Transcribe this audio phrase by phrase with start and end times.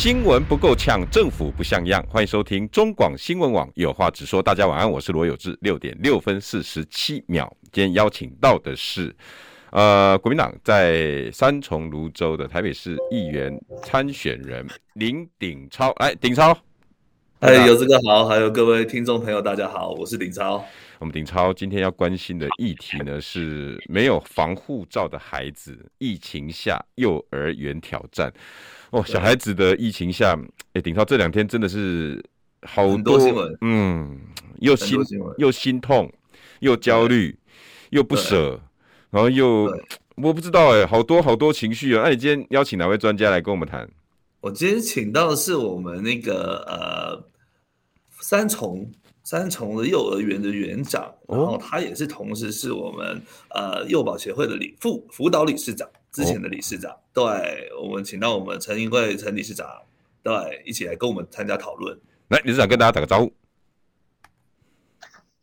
[0.00, 2.02] 新闻不够呛，政府不像样。
[2.08, 4.42] 欢迎收听中广新闻网有话直说。
[4.42, 5.54] 大家晚安，我是罗有志。
[5.60, 9.14] 六点六分四十七秒，今天邀请到的是，
[9.72, 15.90] 呃，国民党在三重芦洲的台北市议员参选人林鼎超。
[15.98, 16.56] 哎，鼎超，
[17.40, 20.64] 哎，有这个好，还有各位听众朋友，大家好，我是鼎超。
[20.98, 28.32] 我们鼎超今天要关心的议题呢，是没有防护罩的孩子，疫情下幼儿园挑战。
[28.90, 30.36] 哦，小孩子的疫情下，
[30.72, 32.22] 哎，顶超这两天真的是
[32.62, 34.18] 好多，多新闻，嗯，
[34.58, 34.98] 又心
[35.38, 36.12] 又心痛，
[36.58, 37.38] 又焦虑，
[37.90, 38.60] 又不舍，
[39.10, 39.72] 然后又
[40.16, 42.02] 我不知道哎，好多好多情绪啊。
[42.04, 43.88] 那你今天邀请哪位专家来跟我们谈？
[44.40, 47.30] 我今天请到的是我们那个呃
[48.20, 48.90] 三重
[49.22, 55.88] 三重的幼儿园的园长，然后他也是同时是我们呃幼保协会的理副辅导理事长。
[56.12, 59.68] 之前的理事长，哦、对，我们请到我们陈英慧陈理事长，
[60.22, 62.00] 对，一起来跟我们参加讨论。
[62.28, 63.30] 来，理事长跟大家打个招呼。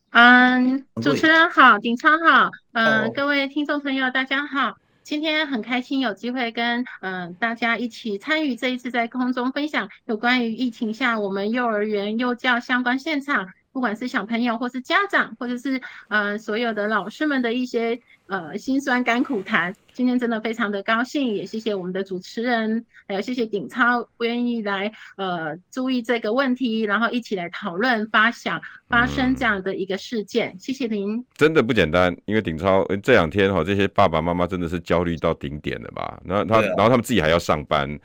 [0.10, 13.50] 嗯，主持人好，鼎超好，嗯、呃，各位听众朋友大家好，今天很开心有机会跟嗯、呃、大家一起参与这一次在空中分享有关于疫情下我们幼儿园幼教相关现场。
[13.78, 31.24] 不管是小朋友，或是家长，或者是呃所有的老师们的一些呃辛酸甘苦谈，今天真的非常的高兴，也谢谢我们的主持人，还有谢谢鼎超不愿意来呃注意这个问题，然后一起来讨论发想发生这样的一个事件，嗯、谢谢您。
[31.36, 36.20] 真的不简单，因为鼎超这两天哈，这些爸爸妈妈真的是焦虑到顶点了吧？
[36.26, 38.00] 那他、啊、然后他们自己还要上班。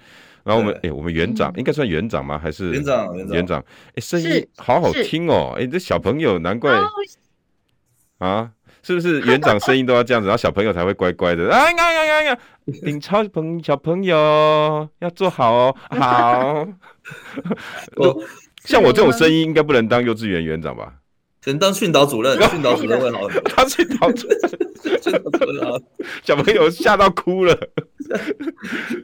[0.44, 2.38] 然后我们哎，我们园长应该算园长吗？
[2.38, 3.16] 还是园长？
[3.16, 3.64] 园长，
[3.94, 5.54] 哎，声音好好听哦！
[5.56, 6.72] 哎，这小朋友难怪
[8.18, 8.50] 啊，
[8.82, 11.50] 是不是园长声音都要这样子，然后小朋友才会乖乖的？
[11.50, 12.38] 哎呀呀呀呀！
[12.84, 16.68] 鼎超朋小朋友要做好哦，好。
[17.96, 18.22] 我
[18.64, 20.94] 像我这种声音应该不能当幼稚园园长吧？
[21.44, 23.28] 可能当训导主任， 训导主任会好。
[23.56, 24.38] 当训导主任，
[26.22, 27.58] 小朋友吓到哭了。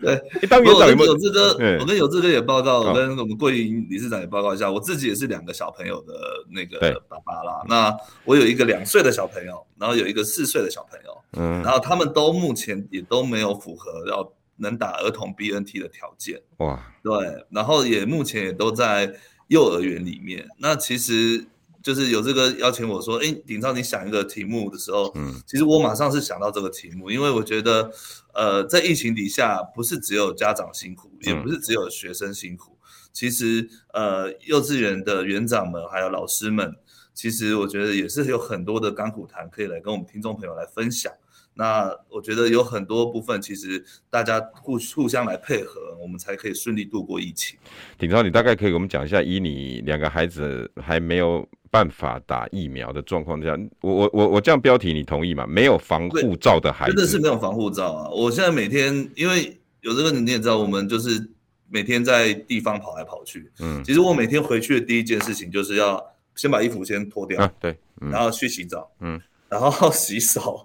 [0.00, 1.12] 对，当园长有没有？
[1.12, 4.70] 有志哥，我跟有志哥也报告，我跟我们桂林理事长也报告一下。
[4.70, 6.14] 我自己也是两个小朋友的
[6.50, 6.78] 那个
[7.08, 7.64] 爸爸啦。
[7.68, 11.18] 那我有一个两岁的小朋友，然后有一个四岁的小朋友。
[11.32, 16.40] 嗯，然后他们都目前也都没有符合要能打儿童 BNT 的条件。
[16.58, 19.12] 哇，对，然后也目前也都在
[19.48, 20.46] 幼儿园里面。
[20.58, 21.44] 那其实。
[21.88, 27.90] 就是有这个邀请我说，哎，鼎超，你想一个题目的时候，嗯，其实我马上是想到这个题目，因为我觉得，
[28.34, 32.76] 呃，在疫情底下，不是只有家长辛苦，也不是只有学生辛苦，
[33.10, 36.76] 其实，呃，幼稚园的园长们还有老师们，
[37.14, 41.10] 其实我觉得也是有很多的甘苦谈可以来跟我们听众朋友来分享。
[41.58, 47.58] 那我觉得有很多部分，其实大家互互相来配合，我们才可以顺利度过疫情。
[47.98, 55.44] 鼎超，你大概可以给我们讲一下，以你两个孩子还没有办法打疫苗的状况下，我我我我这样标题你同意吗？
[55.48, 58.08] 没有防护罩的孩子，真的是没有防护罩啊！
[58.10, 61.28] 我现在每天，因为有这个你也知道，我们就是
[61.68, 63.50] 每天在地方跑来跑去。
[63.58, 66.00] 嗯，其实我每天回去的第一件事情就是要
[66.36, 70.64] 先把衣服先脱掉，啊、对、嗯，然后去洗澡，嗯，然后 洗手。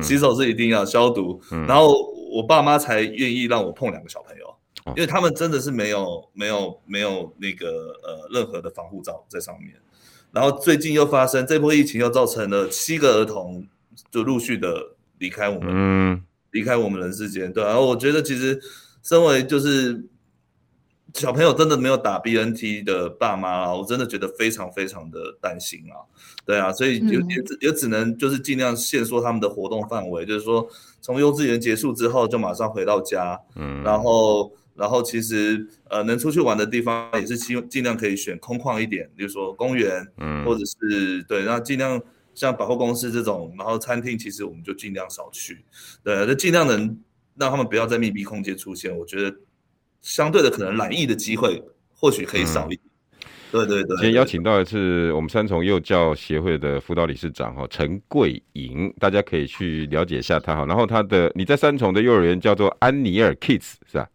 [0.00, 1.92] 洗手是一定要消毒，嗯、然后
[2.30, 4.46] 我爸妈才愿意让我碰两个小朋友，
[4.84, 9.74] 哦、因为他们真的是没有没有没有那个呃任何的防护罩在上面。
[10.32, 13.66] 然后最近又发生这波疫情，又造成了七个儿童
[14.10, 17.52] 就陆续的离开我们，嗯、离开我们人世间。
[17.52, 18.60] 对，然后我觉得其实
[19.02, 20.04] 身为就是。
[21.14, 26.02] 小朋友真的没有打 BNT 的爸妈啊，我真的觉得非常非常的担心啊，
[26.44, 30.68] 对啊，所以也也只也只能就是尽量限缩他们的活动范围，就是说
[31.00, 42.02] 从幼稚园结束之后就马上回到家，嗯，然后然后其实呃能出去玩的地方也是希尽量可以选空旷一点，比如说公园，嗯，或者是对，那尽量
[42.34, 45.64] 像百货公司这种，然后餐厅其实我们就尽量少去，
[46.02, 46.98] 对，就尽量能
[47.36, 49.36] 让他们不要在密闭空间出现，我觉得。
[50.04, 51.60] 相对的，可能染疫的机会
[51.94, 52.80] 或许可以少一点。
[52.82, 53.20] 嗯、
[53.50, 53.96] 对，对对对。
[53.96, 60.66] 今天邀请到的是我们三重幼教协会的辅导理事长哈陈桂莹，大家可以去了解一下他哈。
[60.66, 64.08] 然后他的你在三重的幼儿园叫做安尼尔 Kids 是吧？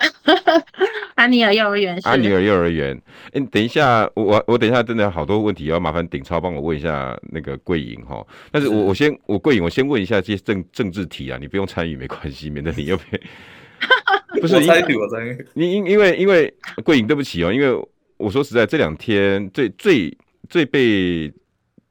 [1.14, 2.96] 安尼尔幼儿园，安尼尔幼儿园。
[3.32, 8.26] 哎、欸，等一下，我我等一下真的好多问题要麻烦鼎超帮我问一下那个桂莹哈。
[8.50, 13.20] 但是我我先我桂莹，我先问一下这些政政治题啊，你不用参与没关系，免得你又被。
[14.40, 15.46] 不是参与，我参与。
[15.54, 16.52] 你因因为因为
[16.84, 20.16] 桂影，对不起哦，因为我说实在，这两天最最
[20.48, 21.32] 最被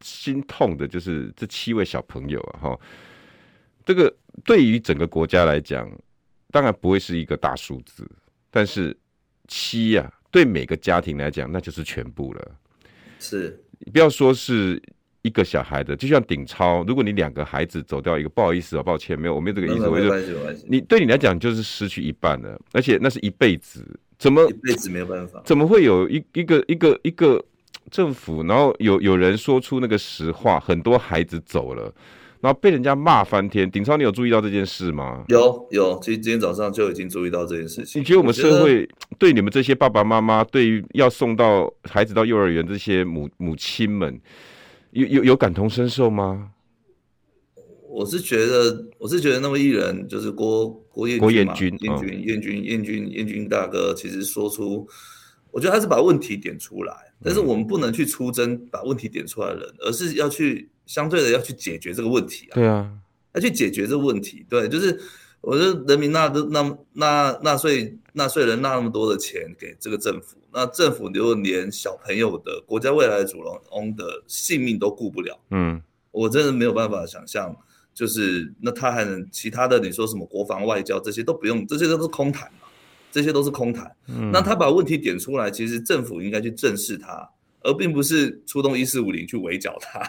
[0.01, 2.79] 心痛的就是这七位小朋友啊哈。
[3.85, 4.15] 这个
[4.45, 5.89] 对于整个国家来讲，
[6.51, 8.09] 当然不会是一个大数字，
[8.51, 8.95] 但是
[9.47, 12.51] 七呀、啊，对每个家庭来讲，那就是全部了。
[13.19, 14.81] 是，你不要说是
[15.21, 20.09] 一个小孩的，就像顶超，如果你两个孩子走掉一个，不好意思啊，抱歉，没有，我没有这个意思，我就
[20.67, 23.85] 你对你来讲就是失去一半了，而且那是一辈子，
[24.17, 25.41] 怎么一辈子没有办法？
[25.45, 27.43] 怎么会有一一个一个一个
[27.91, 31.93] 政府，然后有有人说出那个实话，很多孩子走了。
[32.41, 35.25] 然后被人家骂翻天，顶超，你有注意到这件事吗？
[35.27, 38.01] 有有，其实今天早上就已经注意到这件事情。
[38.01, 38.87] 你觉得我们社会
[39.17, 44.17] 对你们这些爸爸妈妈，对于要送到孩子到幼儿园这些母母亲们，
[44.91, 46.51] 有有有感同身受吗？
[47.87, 54.87] 我是觉得，我是觉得那位艺人就是郭郭彦郭彦军，彦军彦军彦军彦军大哥，其实说出，
[55.51, 56.93] 我觉得他是把问题点出来，
[57.23, 60.69] 但是我们不能去出征把问题点出来的人，而是要去。
[60.89, 62.91] 相对的要去解决这个问题啊，对啊，
[63.35, 64.99] 要去解决这个问题，对，就是
[65.41, 75.81] 我觉得人民纳的纳纳纳税纳税人纳那么多的钱给这个政府，那政府如果连小朋友的国家未来主人翁的性命都顾不了，嗯，
[76.11, 77.55] 我真的没有办法想象，
[77.93, 82.67] 就是那他还能其他的你说什么国防外交这些都不用，这些都是空谈嘛，
[83.09, 83.89] 这些都是空谈，
[84.31, 87.29] 那他把问题点出来，其实政府应该去正视他，
[87.61, 90.01] 而并不是出动一四五零去围剿他。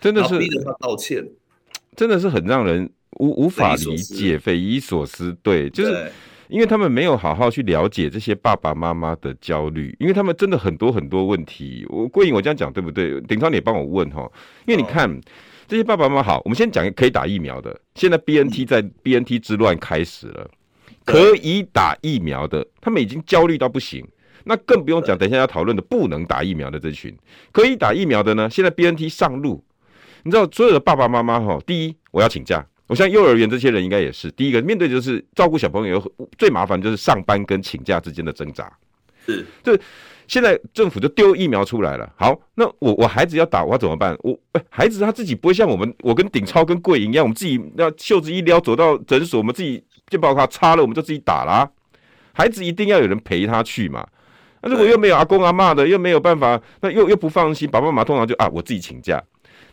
[0.00, 1.26] 真的是逼着他道歉，
[1.96, 2.88] 真的是很让人
[3.18, 5.36] 无无法理解、匪夷所思。
[5.42, 6.10] 对，就是
[6.48, 11.86] 因为他们没有好好去了解这些爸爸妈妈的焦虑，因为他们真的很多很多问题。
[11.88, 13.20] 我桂莹，我这样讲对不对？
[13.22, 14.30] 顶超你也帮我问哈，
[14.66, 15.20] 因为你看、哦、
[15.66, 17.78] 这些爸爸妈妈好，我们先讲可以打疫苗的。
[17.94, 20.50] 现在 BNT 在 BNT 之乱开始了，
[21.04, 24.06] 可以打疫苗的，他们已经焦虑到不行。
[24.44, 27.16] 那更不用讲，等一下要讨论的不能打疫苗的这群，
[27.50, 28.50] 可以打疫苗的呢？
[28.50, 29.64] 现在 BNT 上路。
[30.24, 34.30] 你知道所有的爸爸妈妈哈，第一我要请假，我像幼儿园这些人应该也是。
[34.30, 36.02] 第一个面对就是照顾小朋友
[36.38, 38.72] 最麻烦就是上班跟请假之间的挣扎，
[39.26, 39.78] 是，就
[40.26, 44.16] 现在政府就丢疫苗出来了，好，那我我孩子要打我要怎么办？
[44.22, 44.38] 我
[44.70, 51.70] 孩子他自己不会像我们，我跟顶超跟桂莹一样，我们自己要袖子一撩走到诊所，我们自己就把卡插了我们就自己打啦。
[52.32, 54.06] 孩子一定要有人陪他去嘛，
[54.62, 59.22] 那如果又没有阿公阿妈的，又没有办法，那又又不放心，爸爸妈妈通常就啊我自己请假。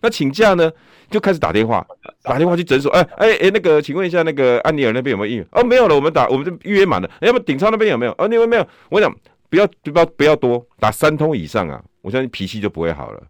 [0.02, 0.72] 那请假呢，
[1.10, 1.86] 就开始打电话，
[2.24, 2.92] 打电话去诊所。
[2.92, 5.48] 哎哎哎，那个，请问一下，那个安尼尔那边有没有预约？
[5.52, 7.10] 哦，没有了，我们打，我们这预约满了。
[7.22, 8.12] 要不鼎超那边有没有？
[8.14, 8.68] 哦，那边没有。
[8.90, 9.16] 我讲
[9.50, 13.22] 不要不要不要多，打三通以上啊，我相信脾气就不会好了。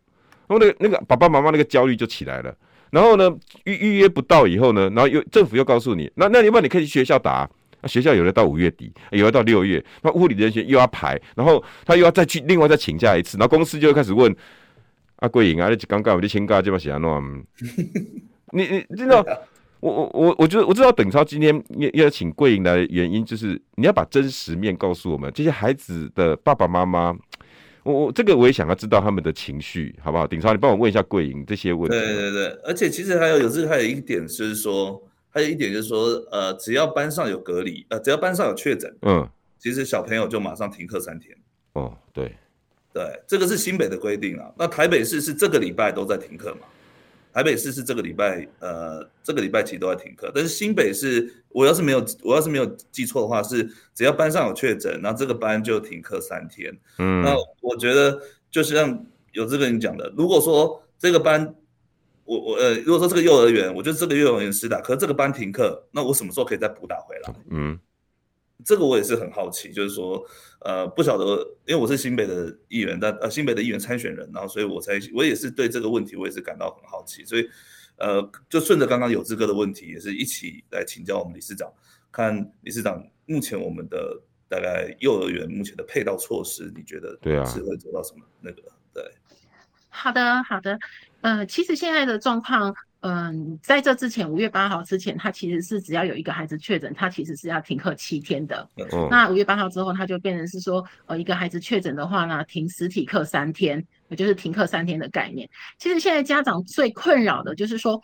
[0.47, 2.53] 然后那个那个爸爸妈妈那个焦虑就起来了。
[2.89, 3.29] 然后呢，
[3.65, 7.50] 预预约不到以后呢，然后又政府又告诉你，那那要不然你可以去学校打。
[7.81, 14.33] 那学校有的到五月底，有的到六月，那护理人员又要排，然后他又要再去另外再请假一次，然后公司就会开始问。
[15.21, 17.45] 啊，桂英啊，你刚刚我就请假就把写弄。
[18.53, 19.23] 你你知道，
[19.79, 27.15] 我我我我觉得我知道鼎超今天要要请桂英来的原因，就是你要把真实面告诉我们这些孩子的爸爸妈妈。
[27.83, 30.25] 我我这个我也想要知道他们的情绪，好不好？
[30.28, 31.97] 鼎超，你帮我问一下桂英这些问题。
[31.97, 41.35] 对对对，而且其实还有有这个还有一点就是说，还有一点就是说，呃，只要班上有隔离，呃，只要班上有确诊，嗯，其实小朋友就马上停课三天。
[41.73, 42.35] 哦，对。
[42.94, 44.52] 对，这个是新北的规定啊。
[44.57, 46.68] 那台北市是这个礼拜都在停课嘛？
[47.33, 50.30] 台北市是这个礼拜，呃，这个礼拜其实都在停课。
[50.36, 53.64] 但是新北市，我要是没有，我要是没有记错的话，是
[53.95, 56.78] 只要班上有确诊，那这个班就停课三天。
[56.98, 61.56] 嗯，那我觉得就是像有这个人讲的，如果说这个班，
[62.26, 67.33] 我我呃，如果说这个幼儿园，我觉得这个幼儿园施打，可是这个班停课，那我什么时候可以再补打回来？
[67.50, 67.80] 嗯。
[68.65, 70.23] 这个我也是很好奇，就是说，
[70.59, 77.49] 呃，不晓得，因为我是新北的议员，但呃，新北的议员参选人，然后所以我才，我也是对这个问题，我也是感到很好奇，所以，
[77.97, 81.71] 呃，就顺着刚刚有志哥的问题，也是一起来请教我们理事长，
[82.11, 88.61] 看理事长目前我们的大概幼儿园目前的配套措施，你觉得对啊，是会做到什么那个？
[88.94, 89.03] 对，
[89.89, 90.80] 好的，好的，
[91.21, 92.75] 呃，其实现在的状况。
[93.01, 98.69] 嗯，在这之前，五月八号之前，他其实是只要有一个孩子确诊，他其实是要停课七天的。
[98.75, 105.49] 嗯、那五月八号之后，他就变成是说，呃，一个孩子确诊的话呢，停实体课三天，也就是停课三天的概念。
[105.79, 107.99] 其实现在家长最困扰的就是说，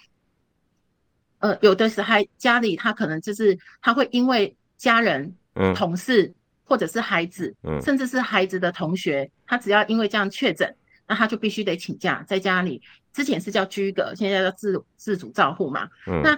[1.37, 10.75] 呃，有的是还家里他可能就是他会因为家人、嗯、同事或者是孩子，嗯，甚至是孩子的同学，他只要因为这样确诊，
[11.07, 12.81] 那他就必须得请假在家里。
[13.17, 15.89] 之前是叫居格，现在叫自自主照护嘛。
[16.05, 16.37] 嗯，那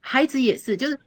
[0.00, 0.98] 孩子也是，就是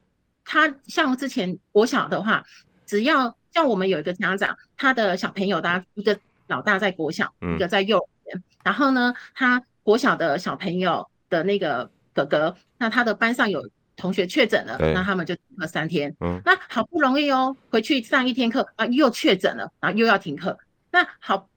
[0.45, 2.45] 他像之前国小的话，
[2.85, 13.67] 只要像我们有一个家长，他的小朋友他一个老大在国小，一个在幼儿园，然后呢，他国小的小朋友的那个哥哥，那他的班上有。
[13.95, 16.13] 同学确诊了，那他们就停课三天。
[16.19, 20.57] 嗯，那好不容易哦，回去上一天课啊，又确诊了，然后又要停课。
[20.89, 21.47] 那好，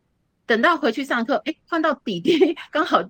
[0.44, 3.02] 等到回去上课，哎，换到弟弟， 刚好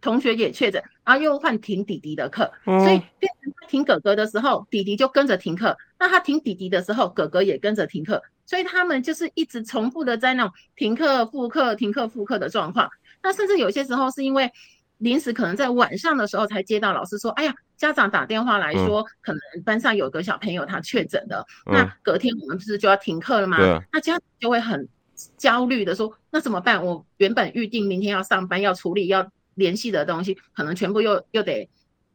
[0.00, 2.50] 同学也确诊，然后又换停弟弟的课。
[2.66, 8.22] 嗯，所以变成他停哥哥的时候，弟弟就跟着停课；那他停弟弟的时候，哥哥也跟着停课。
[8.46, 12.88] 所以他们就是一直重复的在那种停课复课、停课复课的状况。
[13.22, 14.50] 那甚至有些时候是因为。
[15.00, 23.56] 临时可能在晚上的时候才接到老师说，哎呀，家长打电话来说，可能班上有个小朋友他确诊了，那隔天我们不是就要停课了吗？
[23.90, 24.86] 那家长就会很
[25.38, 26.84] 焦虑的说，那怎么办？
[26.84, 29.26] 我原本预定明天要上班要处理要
[29.60, 31.68] 联系的东西，可能全部又又得。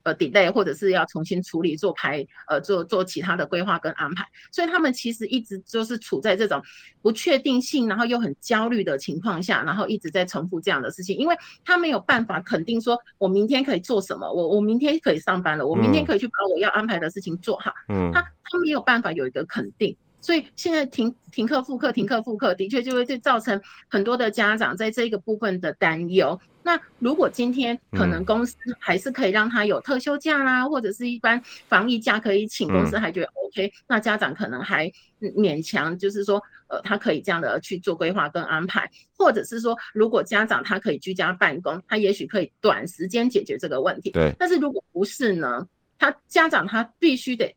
[0.06, 6.62] 呃，delay 或者是要重新处理做排，呃，做做其他的规划跟安排，所以他们其实一直就是处在这种
[7.02, 19.98] 不确定性，然后又很焦虑的情况下，然后一直在重复这样的事情，因为他没有办法肯定说，我明天可以做什么，我我明天可以上班了，我明天可以去把我要安排的事情做好，嗯，他他没有办法有一个肯定。
[20.26, 26.40] 所以现在停停课复课停课复课的确就会就造成很多的家长在这个部分的担忧。
[26.64, 44.10] 那如果今天可能公司还是可以让他有特休假啦，或者是一般防疫假可以请，公司还觉得 OK，那家长可能还勉强就是说，呃，他可以这样的去做规划跟安排，或者是说，如果家长他可以居家办公，他也许可以短时间解决这个问题。
[44.10, 44.34] 对。
[44.40, 45.68] 但是如果不是呢，
[46.00, 47.56] 他家长他必须得。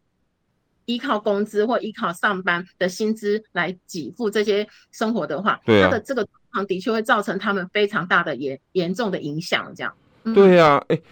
[0.88, 9.70] 依靠工资或依靠上班的薪资来给付这些生活的话，对啊，他的这个状况的确会造成他们非常大的严严重的影响。
[9.76, 11.02] 这样，嗯、对呀、啊，哎、欸，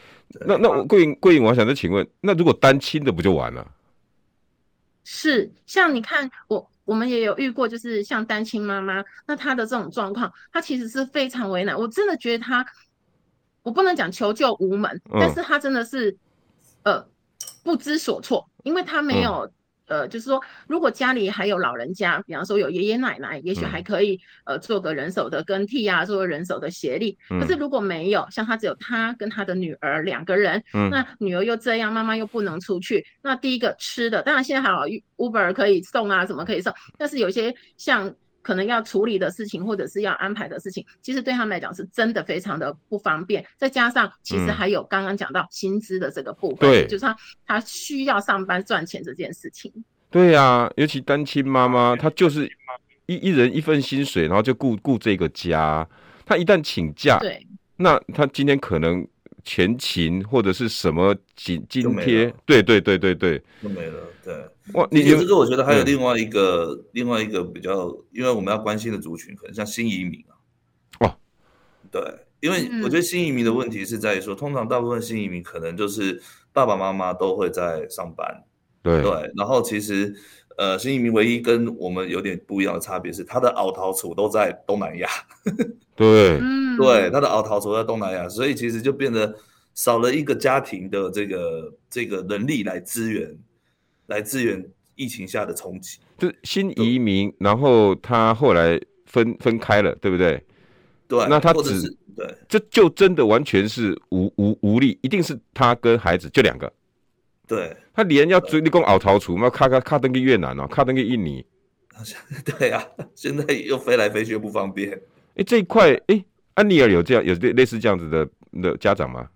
[0.47, 3.71] 那那桂英桂英，我想再请问，那如果单亲的不就完了？
[5.05, 11.79] 是，像你看，我我们也有遇过，就是像单亲妈妈，那她的这种状况，她其实是非常为难。
[11.79, 12.65] 我真的觉得她，
[13.63, 16.17] 我不能讲求救无门，嗯、但是她真的是
[16.83, 17.07] 呃
[17.63, 19.53] 不知所措，因为她没有、嗯。
[19.87, 27.17] 呃，就是说，如果家里还有老人家，比方说有爷爷奶奶，也许还可以，呃，做个人手的更替啊，做个人手的协力。
[27.29, 34.85] 可是如果没有，像他只有他跟他的女儿两个人，那女儿又这样，妈妈又不能出去，那第一个吃的，当然现在还好
[35.17, 38.15] ，Uber 可以送啊，什么可以送，但是有些像。
[38.47, 43.45] 可能要处理的事情，或者是要安排的事情，其实对他们来讲是真的非常的不方便。
[43.57, 49.73] 再加上，其实还有刚刚讲到薪资的这个部分，对，就是他他需要上班赚钱这件事情。
[50.11, 52.49] 对呀、啊，尤其单亲妈妈，她就是
[53.07, 55.85] 一一人一份薪水，然后就顾顾这个家。
[56.25, 59.05] 她一旦请假，对，那她今天可能。
[59.47, 62.35] 全勤或者是什么津津贴？
[62.45, 64.01] 对对对对对，都没了。
[64.25, 64.35] 对，
[64.75, 70.35] 哇，你这个我觉得还有另外一个、嗯、另外一个比较，因为我们要关心的族群可能像新移民啊。
[70.99, 71.17] 哇，
[71.93, 72.03] 对，
[72.41, 76.21] 因为我觉得新移民的问题是在于说，通常大部分新移民可能就是
[76.53, 78.43] 爸爸妈妈都会在上班。
[78.83, 80.13] 对对，然后其实
[80.57, 85.09] 呃，新移民唯一跟我们有点不一样的差别是，他的奥陶处都在东南亚。
[85.95, 89.35] 对，嗯，对，他的奥陶处在东南亚，所以其实就变得
[89.75, 93.37] 少了一个家庭的这个这个能力来支援，
[94.07, 95.99] 来支援疫情下的冲击。
[96.17, 100.43] 就新移民，然后他后来分分开了，对不对？
[101.07, 101.83] 对，那他只
[102.17, 106.73] 对，这就真的完全是无无无力，一定是他跟孩子就两个。
[107.47, 111.45] 对，他连要追立功奥陶处，那卡卡卡登去越南哦，卡登去印尼。
[112.45, 112.85] 对、啊，
[113.15, 115.01] 现在又飞来飞去又不方便。
[115.37, 116.25] 哎，这一块，哎，
[116.55, 118.29] 安妮尔有这样有类类似这样子的
[118.61, 119.29] 的家长吗？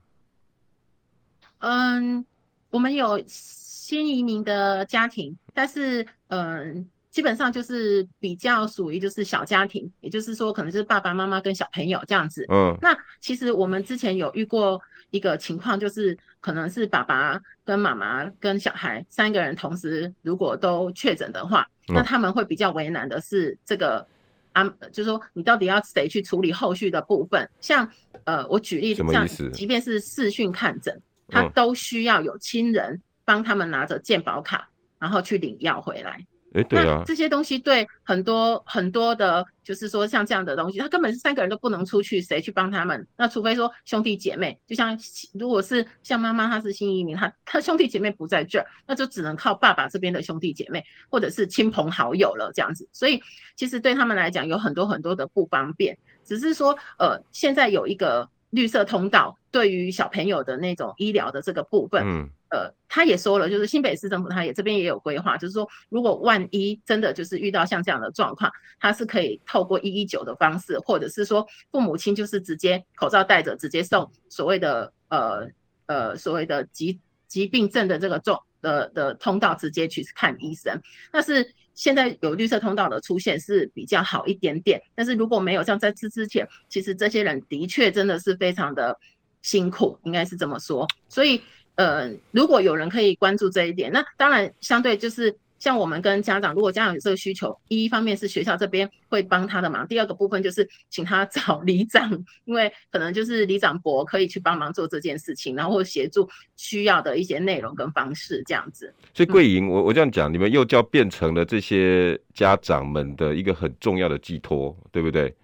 [1.61, 2.25] 嗯，
[2.71, 12.45] 我们有新移民的家庭，但是嗯，基本上就是比较属于就是小家庭，也就是说，可能是爸爸妈妈跟小朋友这样子。
[12.51, 24.07] 嗯，那其实我们之前有遇过一个情况，就是可能是爸爸跟妈妈跟小孩三个人同时如果都确诊的话，嗯，那他们会比较为难的是这个。
[24.53, 27.49] 啊，就是说，你到底要谁去处理后续的部分？
[27.61, 27.89] 像，
[28.25, 34.69] 呃，我举例子，像即便是视讯看诊，他都需要有亲人帮他们拿着健保卡，
[34.99, 36.27] 然后去领药回来。
[36.53, 43.07] 哎，对啊，这些东西对很多很多的，就是说像这样的东西，他根本是三个人都不能出去，谁去帮他们？
[43.17, 44.99] 那除非说兄弟姐妹，就像
[45.33, 52.89] 如果是像妈妈，她是新移民，她她兄弟姐妹不在这儿，那就只能靠爸爸这边的兄弟姐妹或者是亲朋好友了，这样子。
[52.93, 53.23] 所以
[53.55, 62.31] 其实对他们来讲有很多很多的不方便，只是说呃，现在有一个绿色通道，对于小朋友的那种医疗的这个部分，嗯。
[62.51, 75.49] 呃，他也说了，就是新北市政府，他也这边也有规划，就是说，如果万一真的就是遇到像这样的状况，他是可以透过一一九的方式，或者是说父母亲就是直接口罩戴着，直接送所谓的呃
[75.87, 80.77] 呃所谓的疾疾病症的这个重的的通道，直接去看医生。
[81.13, 88.99] 但是现在有绿色通道的出现是比较好一点点，但是如果没有像在之之前，其实这些人的确真的是非常的
[89.41, 91.41] 辛苦，应该是这么说，所以。
[91.77, 102.11] 呃，如果有人可以关注这一点，那当然相对就是像我们跟家长，如果家长有这个需求，一方面是学校这边会帮他的忙，第二个部分就是请他找里长，
[102.45, 108.93] 因为可能就是里长伯可以去帮忙做这件事情，然后协助需要的一些内容跟方式这样子。
[109.15, 115.35] 所以桂莹，我我这样讲，你们幼教变成了这些家长们的一个很重要的寄托，对不对？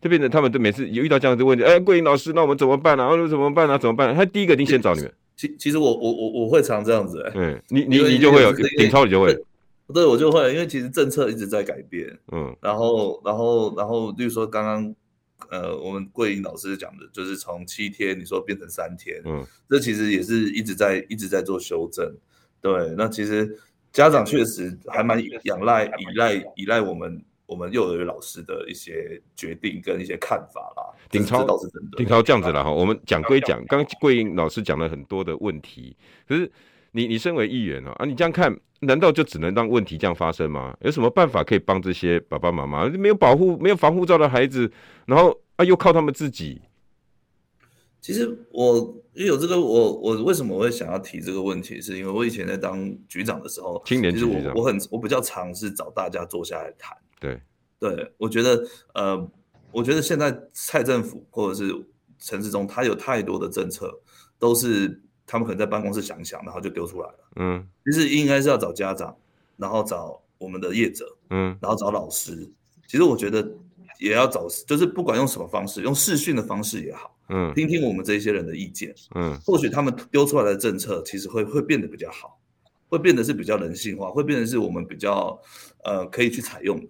[0.00, 3.04] 就变成他们都每次有遇到这样的问题，哎，桂莹老师，那我们怎么办呢？
[3.04, 3.10] 啊？
[3.28, 3.78] 怎么办呢？
[3.78, 4.14] 怎么办？
[4.14, 5.14] 他第一个一定先找你们。
[5.42, 9.36] 其其实我我我我会常这样子嗯，你你你就会有顶超你就会，
[9.92, 14.94] 对，我就会，因为其实政策一直在改变，嗯，然后然后然后，例如说刚刚
[15.50, 22.14] 呃我们桂英老师讲的，就是从七天你说变成三天，嗯，这其实也是一直在一直在做修正，
[22.60, 23.58] 对，那其实
[23.92, 27.20] 家长确实还蛮仰赖依赖依赖我们。
[27.52, 31.98] 我们幼儿园老师的一些决定跟一些看法啦，顶超倒是真的。
[31.98, 35.94] 顶超这样子了哈，我们讲归讲，刚桂英老师讲了很多的问题，
[36.26, 36.50] 可是
[36.92, 40.74] 你你身为议员啊，你这样看，难道就只能让问题这样发生吗？
[40.80, 44.72] 有什么办法可以帮这些爸爸妈妈没有保护、没有防护罩的孩子，
[45.04, 46.62] 然后啊又靠他们自己？
[48.00, 48.78] 其实我
[49.14, 56.96] 因为有这个，我我为什么会想要提这个问题，是因为我以前在当局长的时候，青年局长，其实我我很我比较尝试找大家坐下来谈。
[57.22, 57.40] 对，
[57.78, 59.30] 对，我觉得，呃，
[59.70, 61.72] 我觉得现在蔡政府或者是
[62.18, 64.00] 陈时中，他有太多的政策，
[64.38, 67.18] 都是他们可能在办公室想一想，然后就丢出来了。
[67.36, 69.16] 嗯，其实应该是要找家长，
[69.56, 72.50] 然后找我们的业者，嗯，然后找老师。
[72.88, 73.48] 其实我觉得
[74.00, 82.38] 也要找，就是不管用什么方式，用视讯的方式也好，嗯，听听我们这些人的意见，嗯，或许他们丢出来的政策，其实会会变得比较好，
[82.88, 85.40] 会变得是比较人性化，会变得是我们比较
[85.84, 86.86] 呃可以去采用的。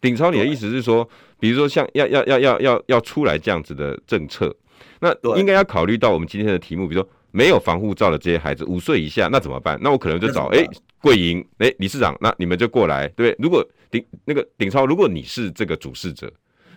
[0.00, 1.08] 顶超，你的意思是说，
[1.40, 4.54] 比如说像要要要要要要出来这样子的政策，
[5.00, 9.78] 那应该要考虑到我们今天的题目，比如说没有防护罩的这些孩子，五岁以下那怎么办？
[9.80, 10.66] 那我可能就找哎
[11.00, 13.36] 桂英哎理事长，那你们就过来，对不对？
[13.42, 16.30] 如果顶那个顶超，如果你是这个主事者，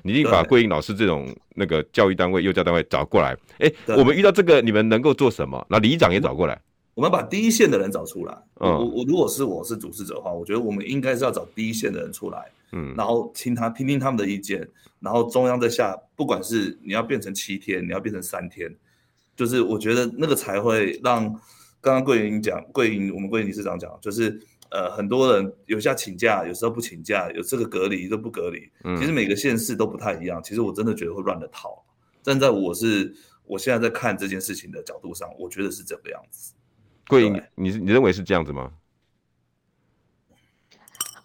[0.04, 5.66] 你一定把桂英老师这种那个教育单位、幼教单位找过来，哎，我们遇到这个你们能够做什么？
[5.70, 6.60] 那里长也找过来。
[6.94, 8.34] 我们把第一线的人找出来。
[8.60, 14.68] 嗯、我我如果是我是主事者的话，我觉得我们应该是要找第一线的人出来，嗯，然后听他听听他们的意见，
[15.00, 18.70] 然后中央在下，不管是你要变成七天，你要变成三天，
[19.36, 21.24] 就是我觉得那个才会让
[21.80, 24.38] 刚刚桂莹讲，桂莹我们桂莹理事长讲，就是
[24.70, 31.82] 呃很多人有下请假，有时候不请假，有这个隔离都不隔离，其实每个县市都不太一样，其实我真的觉得会乱了套。
[32.22, 36.54] 站在我是我现在在看这件事情的角度上，我觉得是这个样子。
[37.10, 38.72] 桂英，你你认为是这样子吗？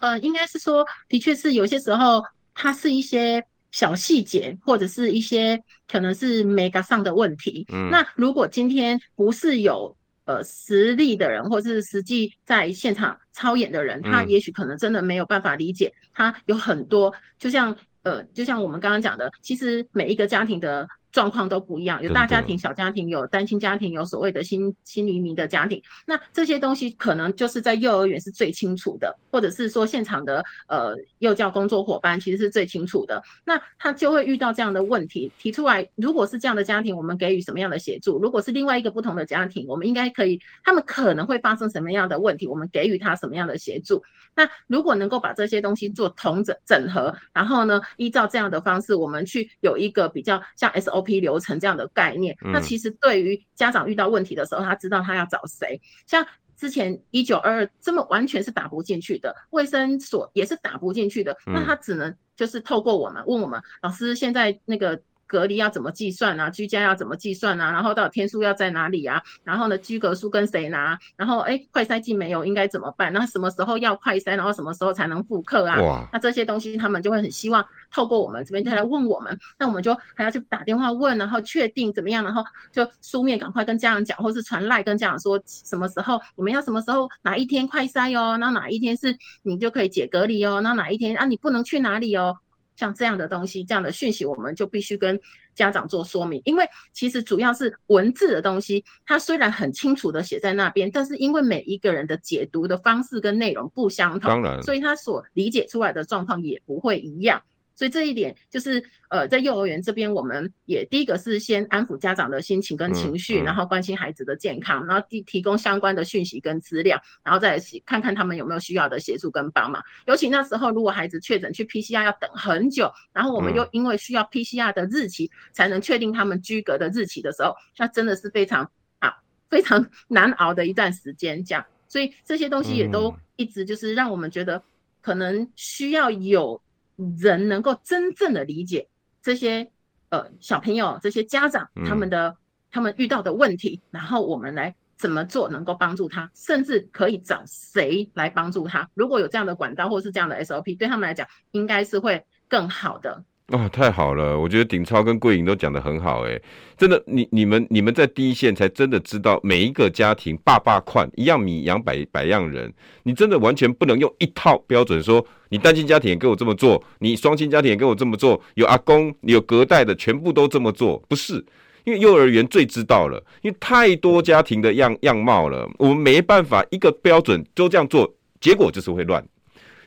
[0.01, 2.23] 呃，应该是说，的确是有些时候，
[2.55, 7.67] 它是一些小细节，或者是一些可能是 mega 上的问题。
[7.71, 9.95] 嗯，那如果今天不是有
[10.25, 15.93] 呃实力的人，或者是实际在现场操演的人，他也许可能真的没有办法理解。
[16.15, 20.89] 他有很多，就像呃，就像我们刚刚讲的，其实每一个家庭的。
[21.15, 25.81] 状况都不一样，有大家庭、小家庭，有单亲家庭，有所谓的新新移民的家庭。
[26.05, 33.23] 那这些东西可能就是在幼儿园是最清楚的，或者是说现场的呃幼教工作伙伴其实是最清楚的。
[33.45, 35.89] 那他就会遇到这样的问题提出来。
[35.95, 38.19] 如果是这样的家庭，我们给予什么样的协助？
[38.19, 42.49] 如果是另外一个不同的家庭，我们应该可以，他们可能会发生什么样的问题？
[42.49, 44.03] 我们给予他什么样的协助？
[44.35, 51.04] 那如果能够把这些东西做同整整合，然后呢，依照这样的方式，我们去有一个比较像 SOP。
[51.05, 55.81] P 流程这样的概念，那其实对于家长遇到问题的时候，他知道他要找谁。
[56.07, 66.51] 像之前一九二二这么完全是打不进去的，卫生所也是打不进去的，那他只能就是透过我们问我们老师，现在那个隔离要怎么计算啊？
[66.51, 67.73] 居家要怎么计算啊？
[67.73, 69.23] 然后到底天数要在哪里啊？
[69.43, 70.99] 然后呢，居隔数跟谁拿？
[71.17, 73.13] 然后哎，快筛剂没有，应该怎么办？
[73.13, 74.37] 那什么时候要快筛？
[74.37, 76.09] 然后什么时候才能复课啊？
[76.13, 92.39] 那这些东西他们就会很希望透过我们这边再来问我们，那我们就还要去打电话问，然后确定怎么样，然后就书面赶快跟家长讲，或是传赖跟家长说什么时候我们要什么时候哪一天快筛哦，那哪一天是你就可以解隔离哦，那哪一天啊你不能去哪里哦？
[92.77, 95.21] 像这样的东西，这样的讯息，我们就必须跟
[95.55, 107.43] 家长做说明，因为其实主要是文字的东西，它虽然很清楚的写在那边，但是因为每一个人的解读的方式跟内容不相同，当然，所以他所理解出来的状况也不会一样。
[107.77, 119.83] 所以这一点就是，呃，在幼儿园这边，我们也第一个是先安抚家长的心情跟情绪，然后关心孩子的健康，然后提提供相关的讯息跟资料，然后再看看他们有没有需要的协助跟帮忙。
[120.07, 129.13] 尤其那时候，如果孩子确诊去 PCR 要等很久，然后我们又因为需要 PCR 的日期才能确定他们居隔的日期的时候，那真的是非常啊
[129.51, 131.45] 非常 难熬的一段时间。
[131.45, 134.63] 这样，所以这些东西也都一直就是让我们觉得
[135.03, 136.61] 可能需要有。
[136.97, 138.89] 人能够真正的理解
[139.23, 139.71] 这些
[140.11, 142.37] 呃小朋友、这些家长他们的、嗯、
[142.71, 148.89] 他们遇到的问题，然后我们来怎么做能够帮助他，甚至可以找谁来帮助他。
[148.95, 153.25] 如果有这样的管道或是这样的 SOP，对他们来讲应该是会更好的。
[153.49, 154.41] 哦，太好了！
[154.41, 156.41] 我觉得鼎超跟桂颖都讲得很好，哎，
[156.79, 171.45] 真的，你你们你们在第一线才真的知道每一个家庭，爸爸宽一样米养百百样人，你真的完全不能用一套标准说，你单亲家庭也跟我这么做，你双亲家庭也跟我这么做，有阿公有隔代的全部都这么做，不是，
[171.85, 179.23] 因为幼儿园最知道了，因为太多家庭的样样貌了，我们没办法一个标准都这样做，结果就是会乱。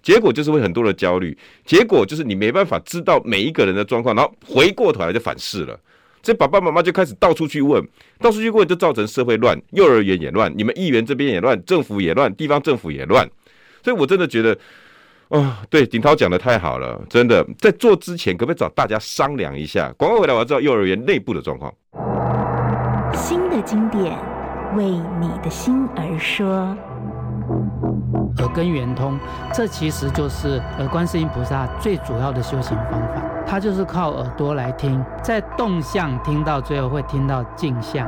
[0.08, 5.78] 结果就是会很多的焦虑，结果就是你没办法知道每一个人的状况，然后回过头来就反噬了。
[6.22, 7.86] 这爸爸妈妈就开始到处去问，
[8.18, 13.30] 到处去问，就造成社会乱，幼儿园也乱，你们议员这边也乱，政府也乱，地方政府也乱。
[13.84, 14.54] 所以我真的觉得，
[15.28, 19.94] 啊、哦，对，鼎超讲的太好了，真的，在做之前可不可以找大家商量一下？
[19.98, 21.74] 广告回来我要知道幼儿园内部的状况。
[23.14, 24.18] 新的经典
[24.78, 26.78] 为你的心而说。
[28.38, 29.18] 耳根圆通，
[29.54, 33.22] 这其实就是呃观世音菩萨最主要的修行方法。
[33.46, 38.08] 它就是靠耳朵来听，在动向听到最后会听到静相。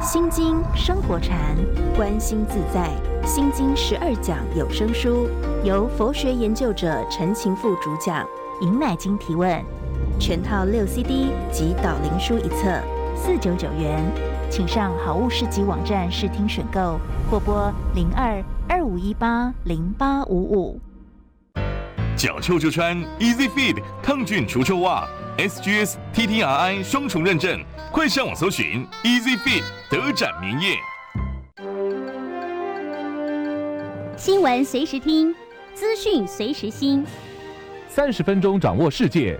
[0.00, 1.36] 心经生活禅，
[1.96, 2.88] 观心自在。
[3.26, 5.28] 心经十二讲有声书，
[5.62, 8.26] 由佛学研究者陈情富主讲，
[8.62, 9.62] 尹乃菁提问，
[10.18, 12.80] 全套六 CD 及导灵书一册，
[13.22, 14.02] 四九九元。
[14.50, 16.98] 请上好物市集网站试听选购，
[17.30, 20.80] 或拨零二二五一八零八五五。
[22.16, 25.06] 脚臭就穿 Easy Fit 抗菌除臭袜
[25.36, 27.60] ，SGS TTRI 双重认证，
[27.92, 30.76] 快上网搜寻 Easy Fit 德展名业。
[34.16, 35.34] 新闻随时听，
[35.74, 37.04] 资讯随时新，
[37.88, 39.38] 三十分钟掌握世界。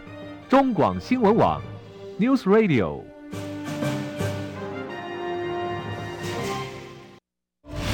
[0.49, 1.61] 中广新闻网
[2.19, 3.01] News Radio。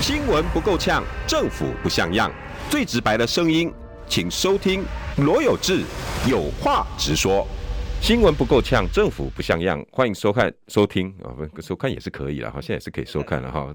[0.07, 2.31] 新闻不够呛，政府不像样，
[2.71, 3.75] 最直白的声音，
[4.07, 4.85] 请收听
[5.17, 5.83] 罗有志
[6.31, 7.45] 有话直说。
[8.01, 13.75] 新闻不够呛，政府不像样，欢迎收看收听啊，不收看也是可以了哈，现在也是可以收看了哈。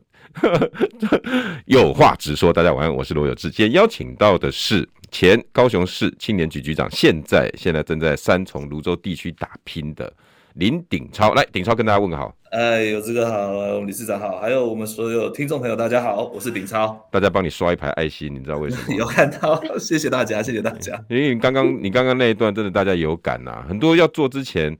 [1.67, 10.13] 有话直说，大家晚安，我是罗有志，今天邀请到的是前高雄市青年局局长，现在现在正在三重、泸州地区打拼的。
[10.54, 12.34] 林鼎超，来，鼎超跟大家问个好。
[12.51, 17.07] 哎，有这个好，理事长好，还有我们所有听众朋友，大家好，我是鼎超。
[17.09, 18.93] 大家帮你刷一排爱心，你知道为什么？
[18.99, 21.01] 有看到，谢谢大家，谢谢大家。
[21.09, 24.77] 因为你刚刚你刚刚那一段真的大家有感呐、啊，很多要做之前，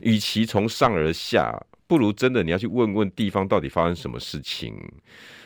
[0.00, 4.74] 与其从上而下，不如真的你要去问问地方到底发生什么事情。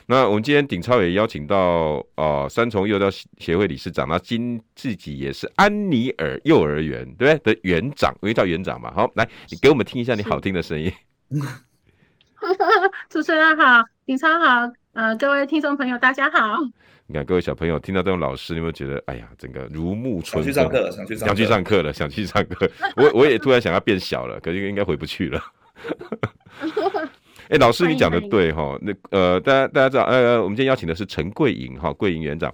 [0.07, 8.91] 那我们今天鼎超也邀请到哦、呃，三重幼教协会理事长，那今自己也是安尼尔幼儿园对不对的园长，因为叫园长嘛。
[8.97, 10.91] 好，来你给我们听一下你好听的声音。
[13.09, 16.59] 主持人好，鼎超好，呃，各位听众朋友大家好。
[17.07, 20.53] 你看各位小朋友听到这种老师，你有没有觉得哎呀，整个如沐春风？
[20.53, 22.69] 想去上课，想去上，想去上课了，想去上课。
[22.97, 25.41] 我我也突然想要变小了，可是应该回不去了。
[27.47, 28.77] 哎、欸，老师，你讲的对哈。
[28.83, 32.53] 那呃，大家大家知道，呃，我们今天邀请的是陈桂颖哈，桂颖园长。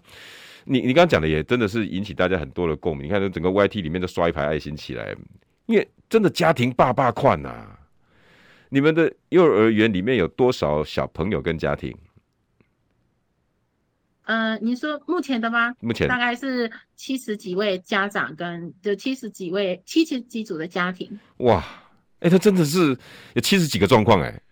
[0.65, 3.07] 你你刚刚讲的也真的是引起大家很多的共鸣。
[3.07, 5.17] 你看，整个 YT 里面都刷一排爱心起来，
[5.65, 7.67] 因为真的家庭爸爸款呐。
[8.77, 11.97] 你们的幼儿园里面有多少小朋友跟家庭？
[14.25, 15.75] 呃，你说目前的吗？
[15.81, 21.19] 目前大概是七十几位家长跟就七十几位七十几组的家庭。
[21.39, 21.65] 哇，
[22.19, 22.95] 哎、欸，他真的是
[23.33, 24.43] 有七十几个状况哎。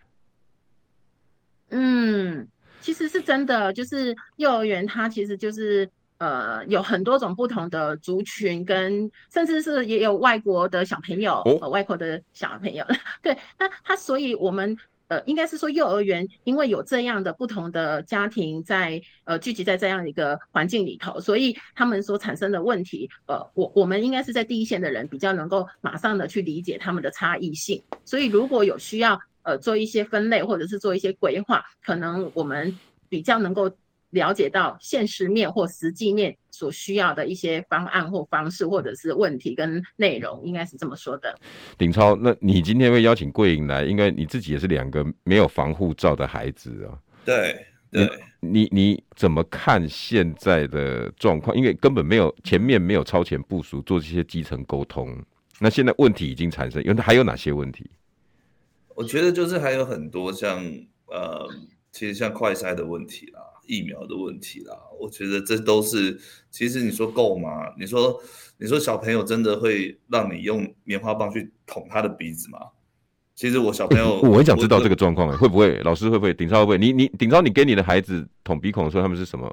[1.68, 2.48] 嗯，
[2.80, 5.86] 其实是真的，就是幼儿园它其实就是
[6.18, 12.84] 呃有很多种不同的族群，跟甚至是也有外国的小朋友，哦、呃，外国的小朋友。
[13.22, 14.76] 对，那他所以我们。
[15.08, 32.74] 呃，应该是说幼儿园，因为有这样的不同的家庭在呃聚集在这样一个环境里头，所以他们所产生的问题，呃，我我们应该是在第一线的人比较能够马上的去理解他们的差异性，所以如果有需要呃做一些分类或者是做一些规划，可能我们
[33.10, 33.70] 比较能够。
[34.14, 41.38] 了解到现实面或实际面所需要的一些方案或方式，或者是问题跟内容，应该是这么说的。
[41.76, 46.98] 鼎超，那你今天会邀请桂颖来，应该你自己也是两个没有防护罩的孩子啊。
[47.24, 48.08] 对对，
[48.40, 51.56] 你你，你怎么看现在的状况？
[51.56, 55.16] 因为根本没有前面没有超前部署做这些基层沟通，
[55.60, 57.90] 那现在问题已经产生，因为还有哪些问题？
[58.94, 60.64] 我觉得就是还有很多像
[61.06, 61.48] 呃，
[61.90, 63.40] 其实像快筛的问题啦。
[63.66, 66.18] 疫苗的问题啦，我觉得这都是，
[66.50, 67.66] 其实你说够吗？
[67.78, 68.20] 你说，
[68.58, 72.58] 你说小朋友真的会让你用棉花棒去捅他的鼻子吗？
[73.34, 76.32] 其实我小朋友，欸、我很想知道这个状况哎，会不会老师会不会？
[76.32, 76.78] 顶超会不会？
[76.78, 79.52] 你你顶超，你给你的孩子捅鼻孔的时候，他们是什么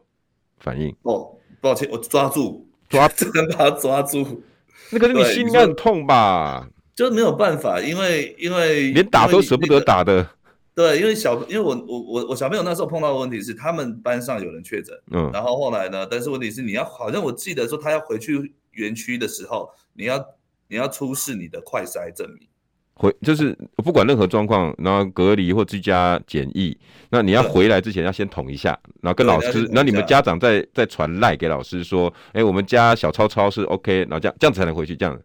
[0.59, 0.95] 反应？
[1.03, 4.43] 哦，抱歉，我抓住，抓，只能把他抓住。
[4.91, 6.67] 那可是你心应该很痛吧？
[6.93, 10.27] 就没有办法，因为因为连打都舍不得打的。
[10.73, 20.25] 对，因为小，因为我我我我小朋友那时候碰到的问题是，他们班上有人确诊，嗯，然后后来呢，但是问题是你要好像我记得说他要回去园区的时候，你要
[20.69, 22.47] 你要出示你的快筛证明，
[22.93, 23.53] 回就是
[23.83, 26.77] 不管任何状况，然后隔离或居家检疫，
[27.09, 35.21] 那你要回来之前要先捅一下，然后跟老师，那你们家长再再传赖给老师说，哎，我们家小超超是 OK，然后这样这样子才能回去，这样，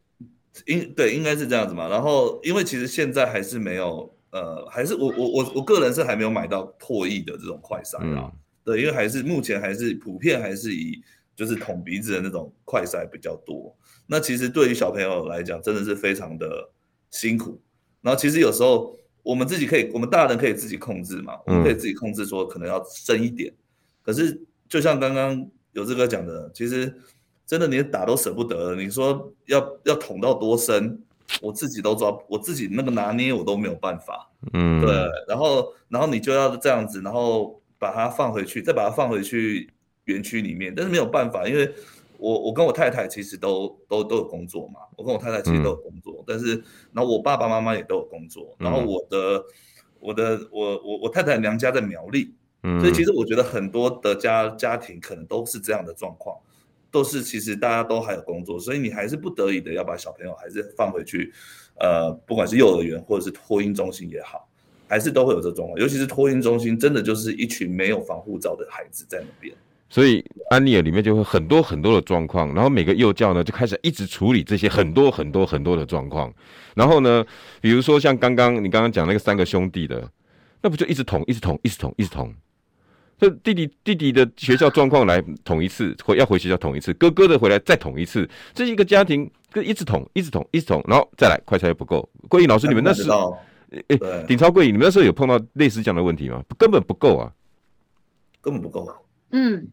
[0.67, 4.13] 应对应该是这样子嘛，然后因为其实现在还是没有。
[4.37, 11.03] 呃，还是我我我我个人是还没有买到破亿的这种快筛啊，嗯、对，因为还是目前还是普遍还是以
[11.35, 13.75] 就是捅鼻子的那种快筛比较多。
[14.07, 16.69] 那其实对于小朋友来讲，真的是非常的
[17.11, 17.59] 辛苦。
[18.03, 23.51] 然后其实有时候我们自己可以，我们大人可以自己控制嘛，我们可以自己控制说可能要深一点。
[23.51, 23.57] 嗯、
[24.03, 26.95] 可是就像刚刚有志哥讲的，其实
[27.47, 28.83] 真的连打都舍不得了。
[28.83, 31.03] 你说要要捅到多深？
[31.43, 34.93] 我自己都抓，我自己那个拿捏我都没有办法，嗯，对，
[35.29, 39.71] 然后然后你就要这样子，然后把它放回去，再把它放回去
[40.05, 41.73] 园区里面，但是没有办法，因为
[42.19, 46.63] 我我跟我太太其实都都都有工作嘛，我跟我太太其实都有工作，嗯、但是
[46.93, 49.45] 然后我爸爸妈妈也都有工作，然后我的、嗯、
[50.01, 56.37] 我的我我我太太娘家在苗栗，嗯，所以其实我觉得很多的家家庭可能都是这样的状况。
[56.91, 61.33] 都是其实大家都还有工作，所以你还是不得已的要把小朋友还是放回去，
[61.79, 64.49] 呃，不管是幼儿园或者是托婴中心也好，
[64.89, 65.73] 还是都会有这种。
[65.77, 69.55] 尤其是托婴中心，真的就是一群没有防护罩的孩子在那边。
[69.89, 76.33] 所以安利尔里面就会很多很多的状况，然后每个幼教呢就开始一直处理这些很多很多很多的状况。
[76.75, 77.25] 然后呢，
[77.61, 80.11] 比如说像刚刚你刚刚讲那个三个兄弟的，
[80.61, 82.35] 那不就一直捅，一直捅，一直捅，一直捅。
[83.19, 92.07] 这弟弟弟弟的学校状况来捅一次，回要回学校捅一次，哥哥的回来再捅一次，这一个家庭跟一直捅，一直捅，一直捅，然后再来快筛又不够。
[92.29, 93.39] 桂英老师，你们那时候，
[93.89, 93.97] 哎，
[94.29, 96.43] 顶超桂英，你们那时候有碰到类似这样的问题吗？
[96.59, 97.33] 根本不够啊，
[98.43, 98.95] 根本不够啊。
[99.31, 99.67] 嗯，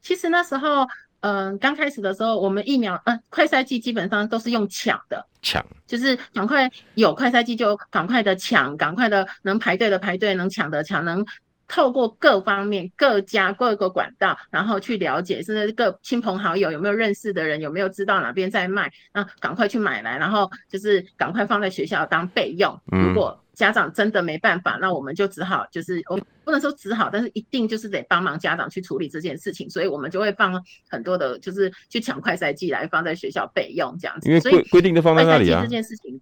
[0.00, 0.86] 其实那时候，
[1.22, 11.26] 嗯、呃，刚开始的时候，我们疫苗，嗯、呃，快筛剂基本上都是用抢的，抢，就是赶快有快筛剂就赶快的抢，赶快的能排队的排队，能抢的抢，能。
[11.68, 22.78] 透过各方面、各家各个管道，然后去了解，甚至各亲朋好友有没有认识的人，有没有知道哪边在卖，那赶快去买来，然后就是赶快放在学校当备用。
[22.86, 34.28] 如果家长真的没办法，那我们就只好就是我们不能说只好，但是一定就是得帮忙家长去处理这件事情，所以我们就会放很多的，就是去抢快筛剂来放在学校备用这样子。
[34.28, 35.62] 因为规规定都放在那里啊。
[35.62, 36.20] 这件事情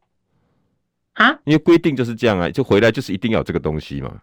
[1.15, 4.21] 啊，因为规定就是这样啊，就回来就是一定要有这个东西嘛。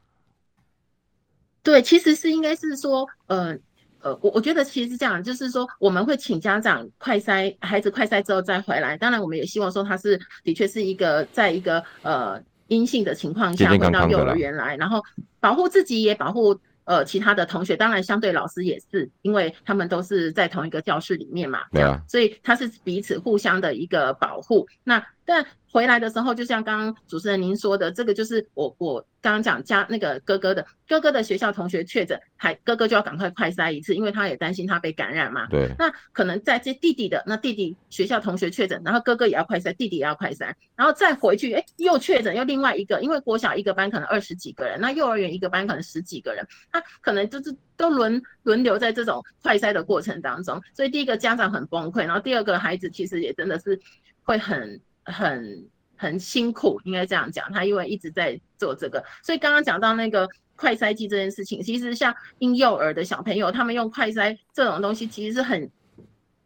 [1.64, 3.58] 对，其实是应该是说，呃，
[4.02, 15.02] 呃，我我觉得其实是这样，就是说我们会请家长快筛孩子快筛之后再回来，当然我们也希望说他是的确是一个在一个呃阴性的情况下回到幼儿园来，然后
[15.40, 16.60] 保护自己也保护。
[16.84, 24.68] 呃，其他的同学当然相对老师也是，因为他们都是在同一个教室里面嘛，对啊，所以他是彼此互相的一个保护。
[24.84, 35.48] 那但回来的时候，就像刚刚主持人您说的，这个就是我我刚刚讲家那个哥哥的哥哥的学校同学确诊，还哥哥就要赶快快筛一次，因为他也担心他被感染嘛。
[35.48, 35.70] 对。
[35.80, 53.80] 那可能在这弟弟的那弟弟学校同学确诊，然后哥哥也要快筛，弟弟也要快筛，然后再回去，哎，又确诊，又另外一个，因为国小一个班可能二十几个人，那幼儿园一个班可能十几个人，他可能就是都轮轮流在这种快筛的过程当中，所以第一个家长很崩溃，然后第二个孩子其实也真的是
[54.24, 54.82] 会很。
[55.06, 57.52] 很很辛苦，应该这样讲。
[57.52, 65.70] 他因为一直在做这个，所以刚刚讲到那个快筛剂这件事情，其实像婴幼儿的小朋友，他们用快筛这种东西，其实是很，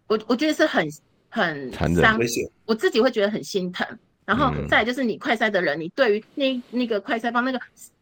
[0.07, 0.85] 我我觉得是很
[1.29, 2.19] 很伤，
[2.65, 3.85] 我自己会觉得很心疼。
[4.25, 7.59] 然后再就是你快筛的人，你对于那那个快筛棒那个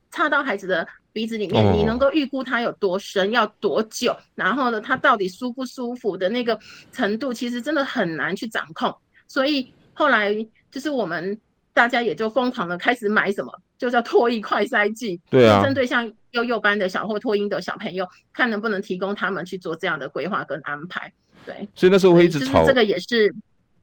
[0.10, 6.60] 插到孩子的鼻子里面，你能够预估它有多深，要多久，然后呢，它到底舒不舒服的那个
[6.92, 8.96] 程度，其实真的很难去掌控，
[9.28, 9.74] 所以。
[9.94, 10.34] 后来
[10.72, 11.40] 就是我们
[11.74, 15.20] 大家也就疯狂的开始买什么，就叫唾液快筛剂。
[15.30, 21.12] 对啊，针对像幼幼班的小或托婴的小朋友，看能不能提供他们去做这样的规划跟安排。
[21.46, 23.34] 对，所以那时候会一直吵，这个也是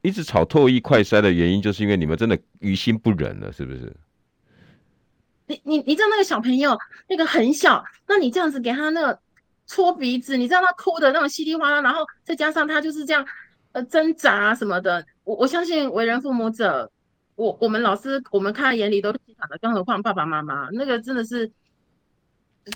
[0.02, 3.94] 一直吵唾液快筛的原因，就是因为你们真的于心不忍了，是不是？
[5.46, 9.20] 你你你知道那个小朋友那个很小，那你这样子给他那个
[9.66, 13.26] 搓鼻子，你知道他哭的那种稀里哗啦，然后再加上他就是这样
[13.72, 15.04] 呃挣扎啊什么的。
[15.30, 16.90] 我我相信为人父母者，
[17.36, 21.48] 我我们老师我们看在眼里都是心疼的，更何况爸爸妈妈，那个真的是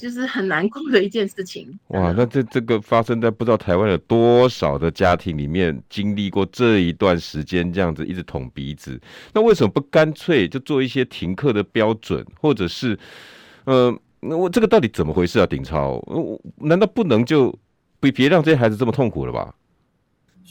[0.01, 1.77] 就是很难过的一件事情。
[1.89, 9.01] 哇，那这这个发生在不知道台湾有多少的家庭里面，经历过这一段时间这样子一直捅鼻子，
[9.33, 12.97] 那为什么不干脆就做一些停课的标准，或者是，
[13.65, 15.47] 呃，那我这个到底怎么回事啊？
[15.47, 17.53] 鼎超，我难道不能就
[17.99, 19.53] 别别让这些孩子这么痛苦了吧？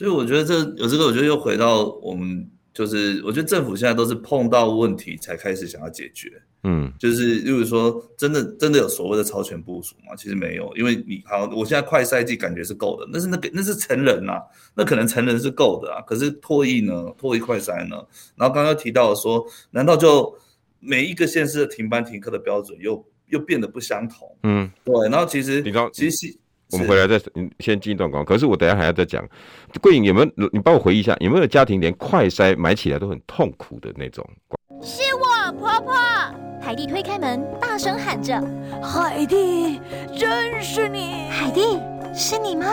[0.04, 6.30] 所以我觉得这有这个，我觉得又回到我们，就是我觉得政府现在都是碰到问题才开始想要解决，
[6.63, 10.13] 嗯，就是例如说真的真的有所谓的超前部署吗？
[10.18, 14.42] 其实没有，因为你好，我现在快赛季感觉是够的，那是那个那是成人呐、啊，
[14.76, 17.96] 那可能成人是够的啊，可是唾液呢，唾液快赛呢？
[18.36, 20.38] 然后刚刚提到说，难道就
[20.82, 24.36] 每一个县市的停班停课的标准又又变得不相同？
[24.44, 26.38] 嗯，对，然后其实你知道，其实。
[26.74, 28.34] 我们回来再，你先进一段广告。
[28.34, 29.24] 可是我等下还要再讲，
[29.80, 30.50] 桂影有没有？
[30.52, 34.28] 你帮我回忆一下，有没有家庭连快筛买起来都很痛苦的那种？
[34.82, 35.94] 是我婆婆。
[36.60, 38.42] 海蒂推开门，大声喊着
[38.82, 39.82] ：“海蒂，
[40.18, 41.30] 真是你！
[41.30, 41.78] 海蒂，
[42.16, 42.66] 是你吗？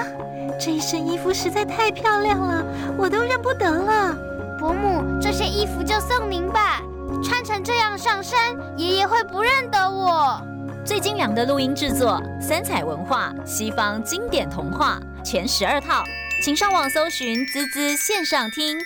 [0.60, 2.64] 这一身衣服实在太漂亮了，
[2.96, 4.16] 我都认不得了。
[4.60, 6.80] 伯母，这些衣服就送您吧，
[7.24, 8.38] 穿成这样上山，
[8.76, 10.40] 爷爷会不认得我。”
[10.84, 16.02] 最精良的录音制作，三彩文化西方经典童话全十二套，
[16.42, 18.78] 请上网搜寻“滋滋线上听”，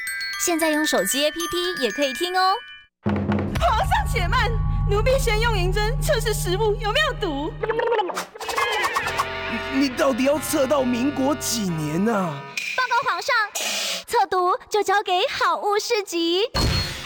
[0.44, 2.54] 现在用手机 APP 也可以听哦。
[3.04, 4.50] 皇上且慢，
[4.90, 7.52] 奴婢先用银针测试食物有没有毒。
[9.72, 12.34] 你到底要测到民国几年啊？
[12.76, 13.34] 报告皇上，
[14.06, 16.42] 测毒就交给好物市集。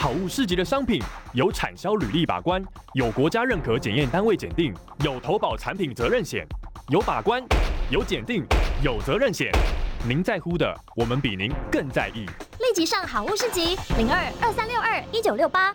[0.00, 6.46] 好物市集的商品有产销履历把关，有国家认可检验单位检定，有投保产品责任险，
[6.87, 7.42] 有把关，
[7.90, 8.44] 有检定，
[8.80, 9.50] 有责任险。
[10.06, 12.24] 您在乎的，我们比您更在意。
[12.61, 15.74] 立即上好物市集零二二三六二一九六八。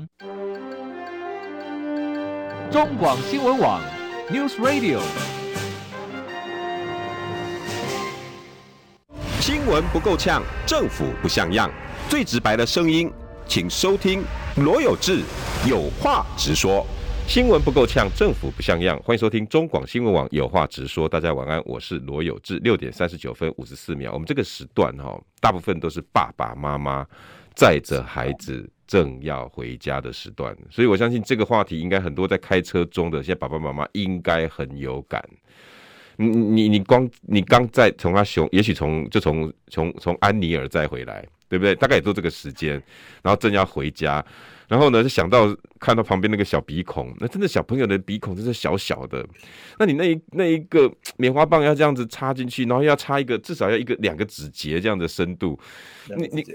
[2.71, 3.81] 中广新闻网
[4.29, 4.99] ，News Radio。
[9.39, 11.69] 新闻不够呛，政府不像样，
[12.07, 13.11] 最直白的声音，
[13.45, 14.23] 请收听
[14.57, 15.21] 罗有志
[15.67, 16.85] 有话直说。
[17.27, 21.07] 新闻不够呛，政府不像样，欢迎收听中广新闻网有话直说。
[21.07, 22.57] 大家晚安，我是罗有志。
[22.59, 27.05] 六点三十九分五十四秒，我们这个时段哈，大部分都是爸爸妈妈
[27.55, 28.69] 载着孩子。
[28.91, 35.23] 正要回家的时段，所以我相信这个话题应该很多在开车中的现在爸爸妈妈应该很有感。
[36.17, 41.73] 你你你光你刚在从他熊，也许从就从从从安尼尔再回来，对不对？
[41.73, 42.73] 大概也都这个时间，
[43.23, 44.23] 然后正要回家，
[44.67, 49.25] 然后呢就想到看到旁边那个小鼻孔，那真的小朋友的鼻孔真是小小的，
[49.79, 55.57] 那你那一那一个棉花棒要这样子插进去，然后要插一个至少要一个两个指节这样的深度，
[56.17, 56.45] 你你。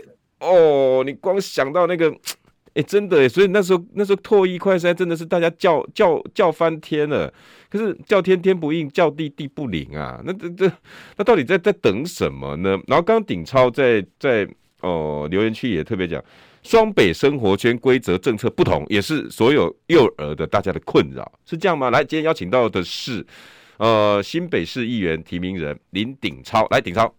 [0.40, 2.14] 哦，你光想到那个
[2.74, 7.32] 哎，真的，所以那时候那时候拓一快筛真的是大家叫叫叫翻天了，
[7.70, 10.70] 可是叫天天不应，叫地地不灵啊，那这这
[11.16, 12.78] 那到底在在等什么呢？
[12.86, 14.46] 然后刚刚鼎超在在
[14.82, 16.22] 哦、留言区也特别讲，
[16.62, 21.90] 双北生活圈规则政策不同，也是所有幼儿的大家的困扰，是这样吗？
[21.90, 23.26] 来，今天邀请到的是
[23.78, 27.12] 呃新北市议员提名人林鼎超，来，鼎超。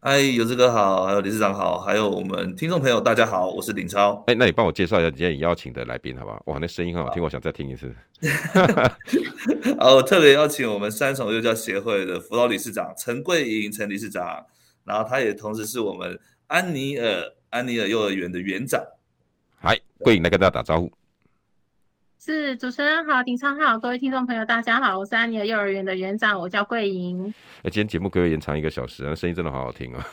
[0.00, 4.22] 嗨，有志哥好，还有理事长好，还有我们听众朋友大家好，我是林超。
[4.28, 6.40] 哎，那你帮我介绍一下今天你邀请的来宾好不好？
[6.46, 7.92] 哇，那声音很好听，我想再听一次。
[9.76, 14.46] 好，我特别邀请我们三重幼教协会的辅导理事长陈桂莹陈理事长，
[14.84, 18.80] 然后他也同时是我们安尼尔安尼尔幼儿园的园长。
[19.60, 20.92] 嗨，桂莹来跟大家打招呼。
[22.30, 27.26] 是主持人好，鼎昌好，各位听众朋友大家好，我是安妮尔幼儿园的园长，我叫桂莹。
[27.62, 30.06] 哎，今天节目可以延长一个小时，啊声音真的好好听啊！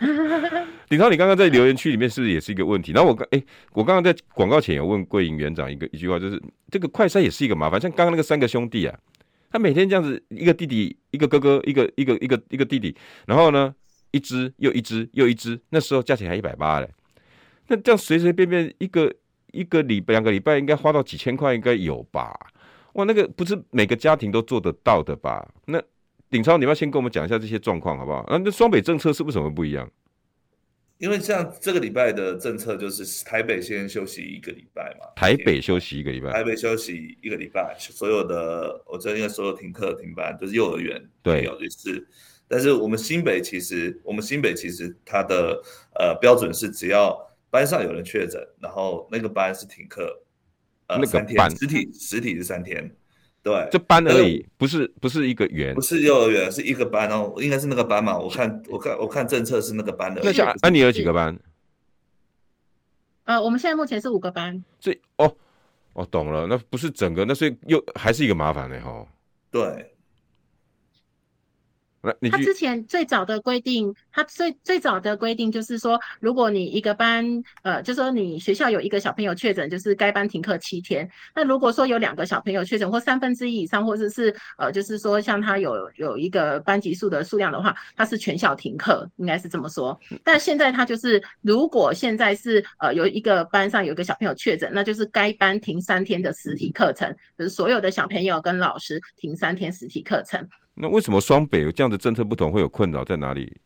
[0.90, 2.92] 鼎昌，你刚刚在留言区里面是不是也是一个问题？
[2.92, 6.38] 然后我刚哎，我刚刚在广告前有问桂莹园长一个一句话，就是
[6.70, 8.94] 这个快筛也是一个麻烦，像刚刚那个三个兄弟啊，
[9.50, 13.74] 他每天这样子，一个弟弟，一个哥哥，一个一个一个一个弟弟，然后呢，
[14.10, 16.90] 一只又一只又一只，那时候价钱还一百八嘞，
[17.68, 19.10] 那这样随随便便一个。
[19.52, 22.34] 一个礼拜两个礼拜应该花到几千块，应该有吧？
[22.94, 25.48] 哇，那个不是每个家庭都做得到的吧？
[25.66, 25.82] 那
[26.28, 28.26] 鼎超，你要先跟我们讲一下这些状况好不好？
[28.28, 29.90] 那那双北政策是为什么不一样？
[30.98, 35.06] 因为像这个礼拜的政策就是台北先休息一个礼拜嘛。
[35.16, 36.30] 台北休息一个礼拜。
[36.30, 42.06] 台北休息一个礼拜，所有的我觉得应该所有停课停班就是幼儿园对，有是。
[42.46, 45.62] 但是我们新北其实我们新北其实它的
[45.98, 47.31] 呃标准是只要。
[47.52, 50.22] 班上有人确诊，然后那个班是停课，
[50.86, 52.90] 呃，那个三天，实体实体是三天，
[53.42, 60.22] 对，这班而已，不是不是一个园，不是幼儿园，是一个班哦，应该是那个班嘛，我看我看我看政策是那个班的。
[60.24, 61.38] 那像安妮有几个班？
[63.24, 64.64] 呃，我们现在目前是五个班。
[64.80, 65.36] 所以哦
[65.92, 69.06] 哦懂了，那不是整个，那所以又还是一个麻烦呢哈。
[69.50, 69.91] 对。
[72.30, 77.24] 他之前最早的规定，他最最早的规定就是说，如果你一个班，
[77.62, 81.08] 呃，就说你学校有一个小朋友确诊，就是该班停课七天。
[81.34, 89.98] 那如果说有两个小朋友确诊，或三分之一以上，或者是呃，就是说像他有有一个班级数的数量的话，他是全校停课，应该是这么说。
[90.24, 100.48] 但现在他就是，如果现在是呃有一个班上有一个小朋友确诊，那就是该班停三天的实体课程，就是所有的小朋友跟老师停三天实体课程。
[100.74, 103.60] 那为什么双北有这样的政策不同会有困扰在哪里？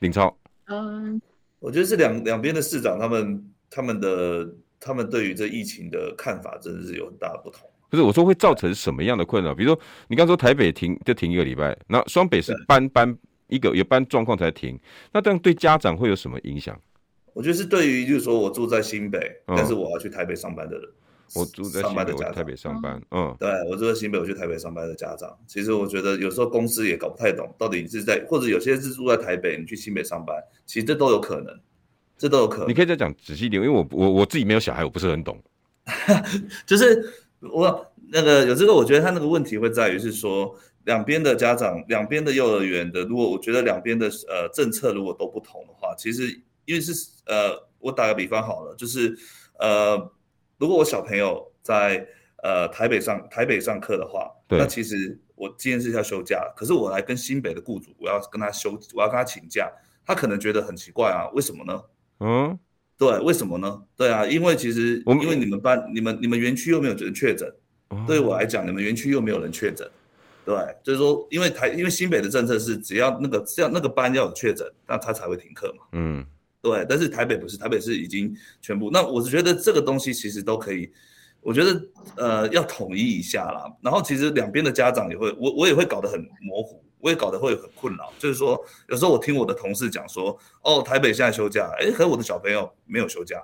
[0.00, 1.20] 林超，嗯，
[1.58, 7.68] 我觉得是两两边的市长他们他们的他们对于这疫情的看法真的是有很大的不同。
[7.88, 9.54] 不是我说会造成什么样的困扰？
[9.54, 13.16] 比如说你刚说台北停就停一个礼拜，那双北是搬搬
[13.46, 14.78] 一个有搬状况才停，
[15.12, 16.78] 那这样对家长会有什么影响？
[17.32, 20.88] 我觉得是对于就是说我住在新北，嗯，但是我要去台北上班的人。
[21.34, 23.02] 我住在新北，我在台北上班。
[23.10, 31.58] 嗯，对，我住在新北，我去台北上班的家长，其实我觉得有时候公司也搞不太懂，到底是在或者有些是住在台北，你去新北上班，其实这都有可能，
[32.16, 32.68] 这都有可能。
[32.68, 35.36] 你可以再讲仔细一点，因为我我我自己没有小孩，我不是很懂。
[36.64, 40.54] 就是我那个有这个，我觉得他那个问题会在于是说，
[40.84, 46.28] 两边的家长，两边的幼儿园的，如果我觉得两边的呃政策如果都不同的话，其实
[46.64, 46.92] 因为是
[47.26, 49.16] 呃，我打个比方好了，就是
[49.58, 50.12] 呃。
[50.58, 52.06] 如果我小朋友在
[52.42, 59.70] 呃台北上台北上课的话，那其实我今天是要休假，可是我来跟新北的雇主，我要跟他休，我要跟他请假，
[60.04, 61.82] 他可能觉得很奇怪啊，为什么呢？
[62.20, 62.58] 嗯，
[62.96, 63.82] 对，为什么呢？
[63.96, 67.52] 对啊，因为其实因为你们班、你们、你们园区又没有人确诊，
[68.06, 69.86] 对我来讲，你们园区又没有人确诊，
[70.44, 76.24] 对，就是说，因为台因为新北的政策是只要那个只要那个班要有确诊，那他才会停课嘛，嗯。
[76.60, 78.90] 对，但是台北不是，台北是已经全部。
[78.90, 80.90] 那我是觉得这个东西其实都可以，
[81.40, 81.80] 我觉得
[82.16, 83.72] 呃要统一一下啦。
[83.80, 88.12] 然后其实两边的家长也会，我我也会搞得很模糊，我也搞得会很困扰。
[88.18, 93.40] 就是说，有时候我听我的同事讲说，哦，台北现在休假，哎，可是我的小朋友没有休假。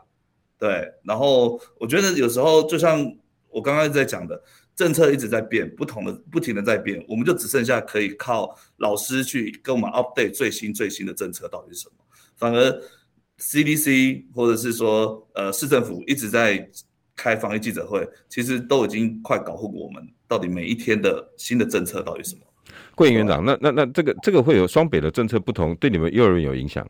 [0.59, 3.09] 对，然后我觉得有时候就像
[3.51, 4.43] 我刚刚在讲的，
[4.75, 12.05] 政策一直在变，不同的不停的在变，我们就只剩下可以靠老师去跟我们 update 最新最新的政策到底是什么，
[12.35, 12.83] 反而。
[13.43, 16.65] CDC 或者是说，呃，市政府一直在
[17.17, 22.43] 开防疫记者会，其实都已经快搞混我们到底每一天的新的政策到底是什么。
[22.95, 26.89] 桂莹园长，那那那这个这个会有双北的政策不同，对你们幼儿园有影响？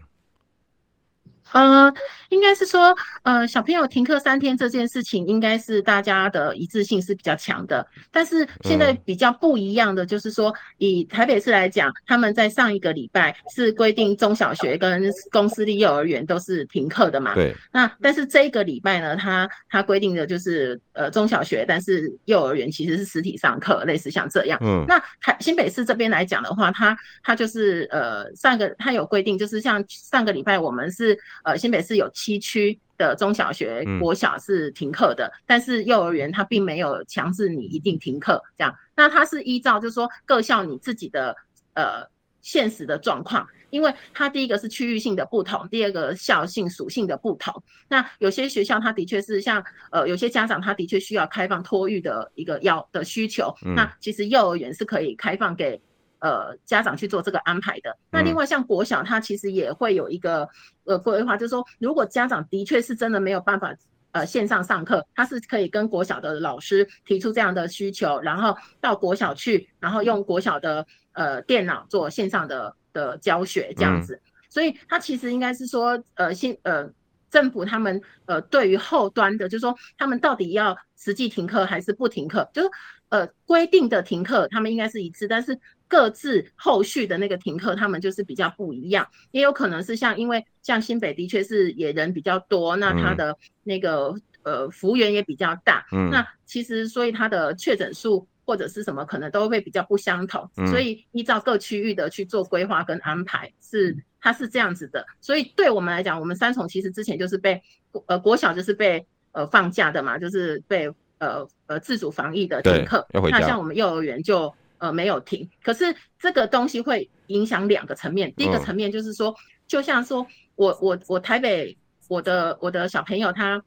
[1.52, 1.92] 呃，
[2.30, 7.86] 应该是说，呃，小朋友停课三天这件事情，应该是大家的一致性是比较强的。
[8.10, 17.34] 但是现在比较不一样的就是说，以台北市来讲，他们在上一个礼拜是规定中小学跟公私立幼儿园都是停课的嘛。
[17.34, 17.54] 对。
[17.72, 24.58] 那但是这一个礼拜呢，他他规定的就是，呃，中小学，但是幼儿园其实是实体上课，类似像这样。
[24.62, 24.84] 嗯。
[24.88, 31.18] 那台新北市这边来讲的话，他他就是呃，上个他有规定，就是像上个礼拜我们是。
[31.44, 38.74] 呃，新北市有七区的中小学、国小是停课的，嗯、但是幼儿园它并没有强制你一定停课这样。
[38.94, 41.34] 那它是依照就是说各校你自己的
[41.74, 42.06] 呃
[42.40, 47.62] 现实的状况，因为它第一个是区域性的不同，第二个校性属性的不同。
[47.88, 55.80] 那有些学校它的确是像呃有些家长他的确需要开放托育的一个要的需求，嗯、那其实幼儿园是可以开放给。
[56.22, 57.98] 呃，家长去做这个安排的。
[58.12, 60.48] 那另外像国小，它其实也会有一个
[60.84, 63.74] 呃规划，就是说，如果家长的确是真的没有办法
[64.12, 74.22] 呃线上上课，他是可以跟国小的老师提出这样的需求，然后到国小去，然后用国小的呃电脑做线上的的教学这样子。
[74.48, 76.88] 所以他其实应该是说，呃，新呃
[77.30, 82.70] 政府他们呃对于后端的，就是说他们到底要实际停课还是不停课，就是
[83.12, 85.60] 呃规定的停课，他们应该是一致，但是。
[85.92, 107.60] 各自后续的那个停课，他们就是比较不一样，也有可能是像，因为像新北的确是也人比较多，那他的那个呃服务员也比较大，嗯，那其实所以他的确诊数或者是什么可能都会比较不相同，所以依照各区域的去做规划跟安排，是它是这样子的，所以对我们来讲，我们三重其实之前就是被
[108.06, 110.90] 呃国小就是被呃放假的嘛，就是被
[111.22, 114.52] 呃呃自主防疫的停课，那像我们幼儿园就。
[114.82, 118.34] 呃，没有停，可是这个东西会影响两个层面。
[118.34, 119.32] 第一个层面就是说，
[119.64, 123.62] 就像说我我我台北我的我的小朋友他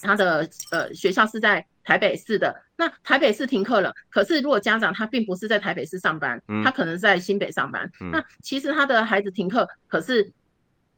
[0.00, 10.32] 他的呃学校是在台北市的，那台北市停课了，可是如果家长他并不是在台北市上班，他可能在新北上班，那其实他的孩子停课，可是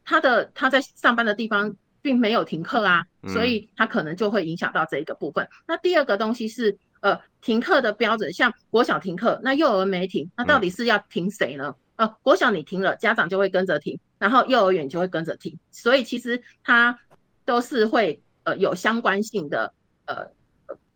[0.05, 5.49] 他的他在上班的地方并没有停课啊，所以他可能就会影响到这一个部分。
[5.67, 6.79] 那第二个东西是。
[7.03, 11.75] 呃，停课的标准，像国小停课，那幼儿没停，那到底是要停谁呢？
[11.97, 16.97] 呃，国小你停了，家长就会跟着停，然后幼儿园就会跟着停，所以其实它
[17.45, 19.75] 都是会呃有相关性的，
[20.07, 20.31] 呃，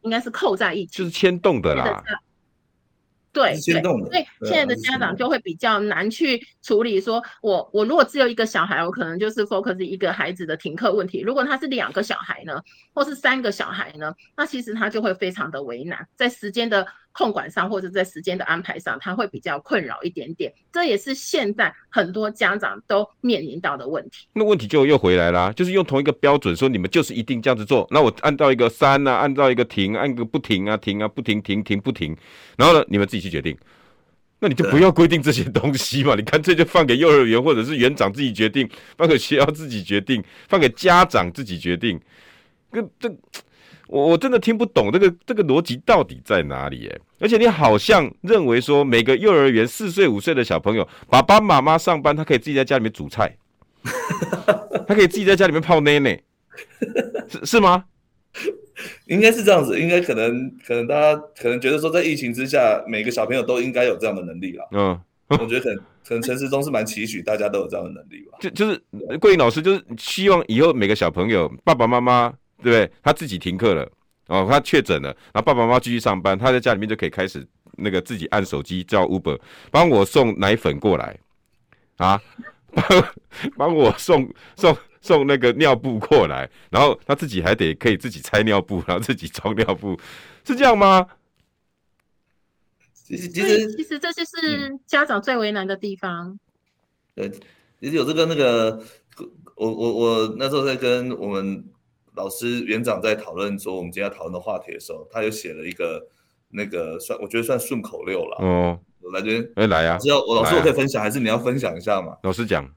[0.03, 2.01] 应该是扣在一起，就是牵动的啦。
[3.37, 3.55] 对，
[4.09, 6.99] 对，所以现在的家长就会比较难去处理。
[6.99, 11.21] 说我我如果只有一个小孩，我可能就是 focus 一个孩子的停课问题。
[11.21, 12.59] 如果他是两个小孩呢，
[12.95, 16.87] 或是三个小孩呢，那其实他就会非常的为难，在时间的
[17.17, 20.53] 控管上，或者在时间的安排上，他会比较困扰一点点。
[20.71, 24.27] 这也是现在很多家长都面临到的问题。
[24.35, 27.87] 那问题就又回来啦，就是用同一个标准说，你们就是一定这样子做。
[27.91, 32.15] 那我按照一个三啊，按照一个停，按个不停啊，停啊不停，停停不停，
[32.59, 33.57] 然后呢，你们自己去决定。
[34.39, 41.99] 那你就不要规定这些东西嘛，你干脆就放给幼儿园或者是园长自己决定，放给学校自己决定，放给家长自己决定。
[42.71, 43.11] 跟这。
[43.89, 53.37] 我我真的听不懂这个这个逻辑到底在哪里诶，而且你好像认为说每个幼儿园四岁五岁的小朋友，爸爸妈妈上班，他可以自己在家里面煮菜，
[54.89, 56.21] 他可以自己在家里面泡奶奶，
[57.29, 57.85] 是是吗？
[59.07, 64.69] 应该是这样子，应该可能可能大家可能觉得说在疫情之下，每个小朋友都应该有这样的能力了。
[64.73, 65.77] 嗯，我觉得可能
[66.07, 68.39] 可能陈时中是蛮期许大家都有这样的能力吧。
[68.41, 68.83] 就就是
[69.21, 72.35] 桂英老师就是希望以后每个小朋友爸爸妈妈。
[72.63, 72.91] 对不对？
[73.03, 73.91] 他自己停课了，
[74.29, 77.47] 哦，他确诊了，然后爸爸妈妈继续上班，他在家里面就可以开始
[77.77, 79.39] 那个自己按手机叫 Uber，
[79.71, 81.19] 帮我送奶粉过来，
[81.99, 82.21] 啊，
[82.73, 83.09] 帮
[83.57, 89.99] 帮我送送送那个尿布过来，然后他自己还得可以自己拆尿布， 然后自己装尿布，
[90.45, 91.07] 是这样吗？
[92.93, 96.37] 其实其实其实这就是家长最为难的地方。
[97.15, 97.31] 对，
[97.81, 98.83] 其实有这个那个，
[99.55, 101.65] 我我我那时候在跟我们。
[102.17, 106.05] 老师园长在讨论说我们今天要讨论的话题的时候，他又写了一个
[106.49, 108.39] 那个算我觉得算顺口溜了。
[108.41, 109.99] 哦，我来这边，哎来呀！
[110.01, 112.17] 只要我老师我可以分享，还是你要分享一下嘛？
[112.23, 112.69] 老师讲，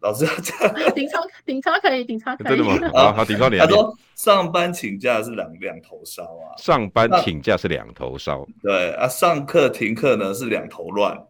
[0.00, 0.56] 老师要讲。
[0.94, 2.56] 顶超顶超可以，顶超可以。
[2.56, 2.78] 真的吗？
[2.94, 3.58] 啊，好，顶超你。
[3.58, 6.54] 他说上班请假是两两头烧啊。
[6.56, 8.46] 上班请假是两头烧。
[8.62, 11.20] 对啊，上课停课呢是两头乱。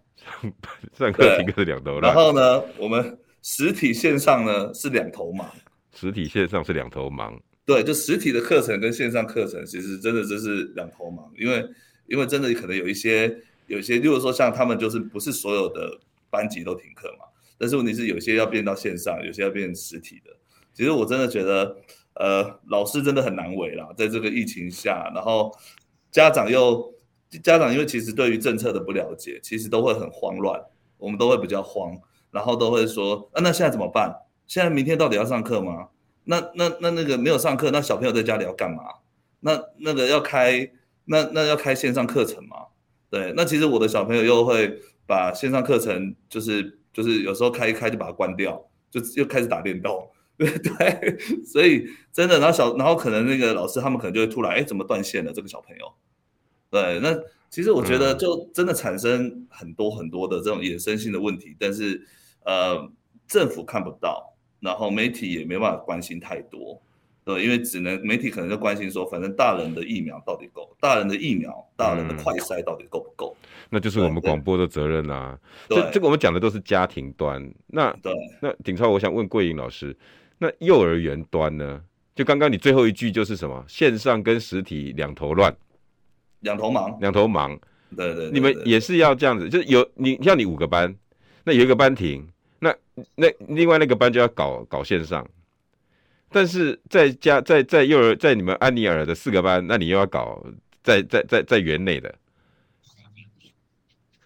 [0.92, 2.02] 上课停课是两头乱。
[2.02, 5.48] 然后呢，我们实体线上呢是两头忙。
[5.94, 7.40] 实体线上是两头忙。
[7.66, 11.66] 对，就实体的课程跟线上课程，其实真的就是两头忙，因为
[12.06, 15.98] 因为真的可能有一些有一些，例如说像他们就是不是所有的
[16.28, 17.24] 班级都停课嘛，
[17.56, 20.30] 但是问题是有些要变到线上，有些要变实体的，
[20.74, 21.76] 其实我真的觉得，
[22.16, 25.50] 呃，老师真的很难为啦，在这个疫情下，然后
[26.10, 26.92] 家长又
[27.42, 30.60] 家长因为其实对于政策的不了解，其实都会很慌乱，
[30.98, 31.96] 我们都会比较慌，
[32.30, 34.14] 然后都会说，啊，那现在怎么办？
[34.46, 35.88] 现在明天到底要上课吗？
[36.24, 38.82] 那那那那个没有上课，那小朋友在家里要干嘛？
[39.40, 40.70] 那那个要开
[41.04, 42.56] 那那要开线上课程吗？
[43.10, 50.08] 对，那其实我的小朋友又会把线上课程就是就是有时候开一开就把它关掉，就又开始打电动，
[50.38, 55.92] 对 对，所以真的，然后小然后可能那个老师他们可能就会突然哎怎么断线了这个小朋友，
[56.70, 57.14] 对，那
[57.50, 62.02] 其实我觉得就真的产生很多很多的这种衍生性的问题，但是
[62.44, 62.90] 呃
[63.28, 64.33] 政府看不到。
[64.64, 66.80] 然后媒体也没办法关心太多，
[67.22, 73.36] 对，因为只能媒体可能就关心说，反正大人的疫苗到底够，大人的疫苗，大人的快筛到底够不够？
[73.68, 75.38] 那就是我们广播的责任啦、啊。
[75.68, 77.46] 这这个我们讲的都是家庭端。
[77.66, 78.10] 那对，
[78.40, 79.94] 那鼎超，我想问桂英老师，
[80.38, 81.82] 那幼儿园端呢？
[82.14, 83.62] 就刚刚你最后一句就是什么？
[83.68, 85.54] 线上跟实体两头乱，
[86.40, 87.54] 两头忙，两头忙。
[87.94, 90.94] 对对，对，对，你们也是要这样子，就是有你像你五个班，
[91.44, 92.26] 那有一个班停。
[92.64, 92.74] 那
[93.14, 95.28] 那另外那个班就要搞搞线上，
[96.30, 100.42] 但是在家在在幼儿在你们安尼尔的四个班，那你又要搞
[100.82, 102.14] 在在在在园内的。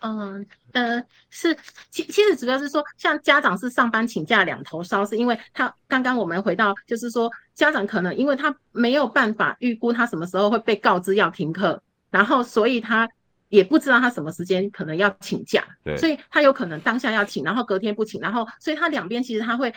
[0.00, 1.56] 嗯呃是
[1.90, 13.08] 其其实主要是说，像家长是上班请假两头烧，是因为他刚刚我们回到就是说家长可能因为他没有办法预估他什么时候会被告知要停课，然后所以他。
[13.48, 19.72] 也不知道他什么时间可能要请假，对，所以他有可能当下要请，然后隔天不请，然后所以他两边其实他会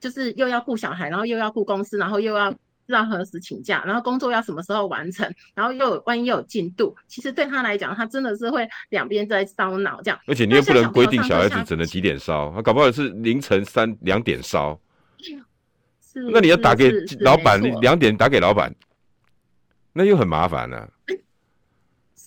[0.00, 10.18] 就是又要顾小孩，然后又要顾公司，然后又要知道何时请假，然后工作要什么时候完成，然后又有万一又有进度，其实对他来讲，他真的是会两边在烧脑这样。
[10.26, 14.80] 而且你又不能规定小孩子只能几点烧，他搞不好是凌晨三两点烧，
[16.00, 16.90] 是，那你要打给
[17.20, 18.74] 老板，你两点打给老板，
[19.92, 20.88] 那又很麻烦了、啊。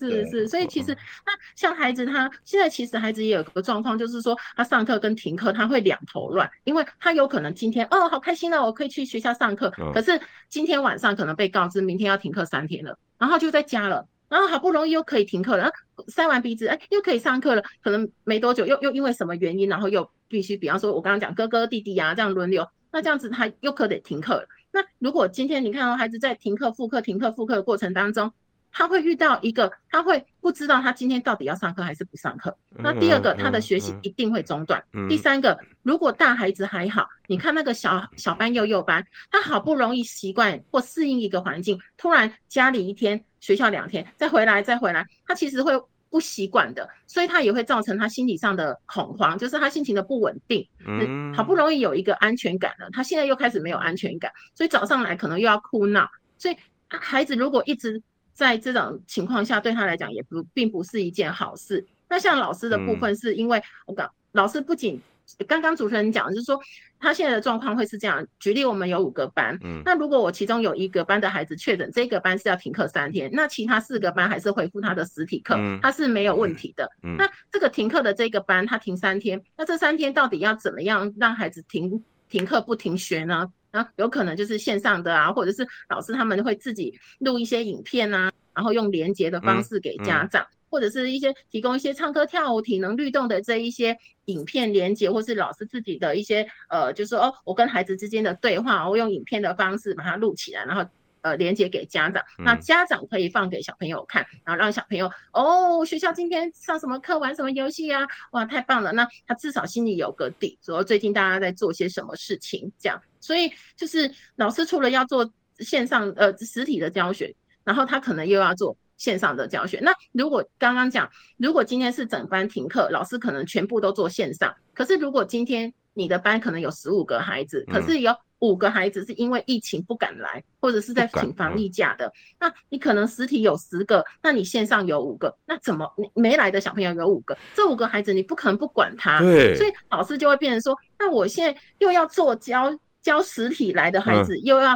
[0.09, 0.95] 是是，所以其实
[1.25, 15.71] 那像孩子他现在其实孩子也有个状况，就是说他上课跟停课他会两头乱，因为他有可能今天哦好开心了，我可以去学校上课，可是今天晚上可能被告知明天要停课三天了，然后就在家了，然后好不容易又可以停课了，
[16.07, 24.47] 塞完鼻子哎又可以上课了，可能没多久又又因为什么原因，然后又必须，比方说我刚刚讲哥哥弟弟啊这样轮流，那这样子他又可得停课了。
[24.73, 28.31] 那如果今天你看到孩子在停课复课停课复课的过程当中，
[28.71, 32.55] 他会遇到一个，他会不知道他今天到底要上课还是不上课。
[32.69, 34.83] 那第二个，他的学习一定会中断。
[35.09, 45.73] 第三个，如果大孩子还好，你看那个小小班、幼幼班，他好不容易习惯或适应一个环境，突然家里一天，学校两天，再回来再回来，他其实会
[46.09, 50.67] 不习惯的，所以他也会造成他心理上的恐慌，就是他心情的不稳定。
[50.85, 56.09] 嗯，好不容易有一个安全感了，他现在又开始没有安全感，所以早上来可能又要哭闹。
[56.37, 56.57] 所以
[56.87, 58.01] 孩子如果一直
[58.41, 61.85] 在这种情况下，对他来讲也不并不是一件好事。
[62.09, 64.99] 那像老师的部分，是因为我刚老师不仅
[65.47, 66.59] 刚刚主持人讲，就是说
[66.99, 68.25] 他现在的状况会是这样。
[68.39, 76.89] 举例，我们有五个班，那如果我其中有一个班的孩子确诊，这个班是要停课三天，那其他四个班还是恢复他的实体课，他是没有问题的。
[77.17, 83.47] 那这个停课的这个班，他停三天，那这三天到底要怎么样让孩子停停课不停学呢？
[83.71, 100.85] 啊，有可能就是线上的啊，或者是老师他们会自己录一些影片啊，然后用连接的方式给家长，嗯嗯、或者是一些提供一些唱歌跳舞、体能律动的这一些影片连接，或是老师自己的一些呃，就是说哦，我跟孩子之间的对话，我用影片的方式把它录起来，然后
[101.21, 113.01] 呃连接给家长，那家长可以放给小朋友看，然后让小朋友哦，学校今天上什么课，玩什么游戏啊，哇，太棒了，那他至少心里有个底，说最近大家在做些什么事情，这样。
[113.21, 119.79] 所以就是老师除了要做线上呃实体的教学，然后他可能又要做线上的教学。
[119.81, 124.53] 那如果刚刚讲，如果今天是整班停课，老师可能全部都做线上。
[124.73, 137.37] 可是如果今天你的班可能有十五个孩子，可是有五个孩子是因为疫情不敢来，或者是在请防疫假的，那你可能实体有十个，那你线上有五个，那怎么你没来的小朋友有五个？
[137.53, 142.75] 这五个孩子你不可能不管他，对，所以老师就会变成说，那我现在又要做教。
[143.01, 144.73] 教实体来的孩子，又要、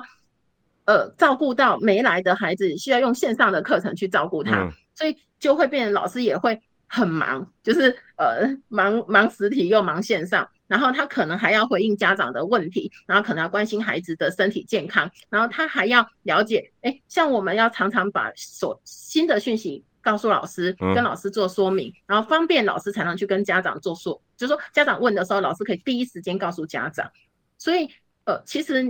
[0.85, 27.07] 嗯、呃照顾到没来的孩子，需要用线上的课程去照顾他，嗯、所以就会变成老师也会很忙，就是呃忙忙实体又忙线上，然后他可能还要回应家长的问题，然后可能要关心孩子的身体健康，然后他还要了解，哎，像我们要常常把所新的讯息告诉老师，跟老师做说明，嗯、然后方便老师才能去跟家长做说，就是说家长问的时候，老师可以第一时间告诉家长，
[27.59, 27.87] 所以。
[28.25, 28.83] 呃，其实、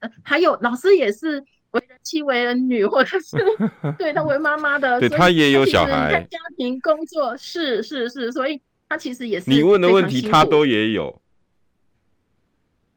[0.00, 1.40] 呃、还有老师也是
[1.72, 3.36] 为人妻、为人女，或者是
[3.98, 11.20] 对他为妈妈的，对他也有小孩，在家庭工作是是是，所以他其实也是你问的问题，他都也有，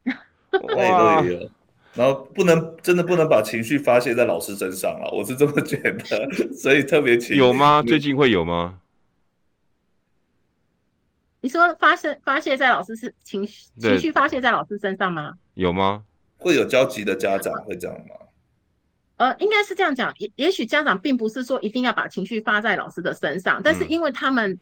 [0.76, 1.50] 哇，也有。
[1.94, 7.82] 然后不能真的不能把情绪发泄在老师身上啊，我是这么觉得， 所以特别有吗？
[7.82, 8.78] 最近会有吗？
[11.40, 15.34] 你说发泄发泄在老师是情绪情绪发泄在老师身上吗？
[15.58, 16.04] 有吗？
[16.38, 18.14] 会有焦急的家长会这样吗？
[19.16, 24.58] 呃，应该是这样讲，也也许家长并不是说一定要把情绪发在老师的身上，但是因为他们。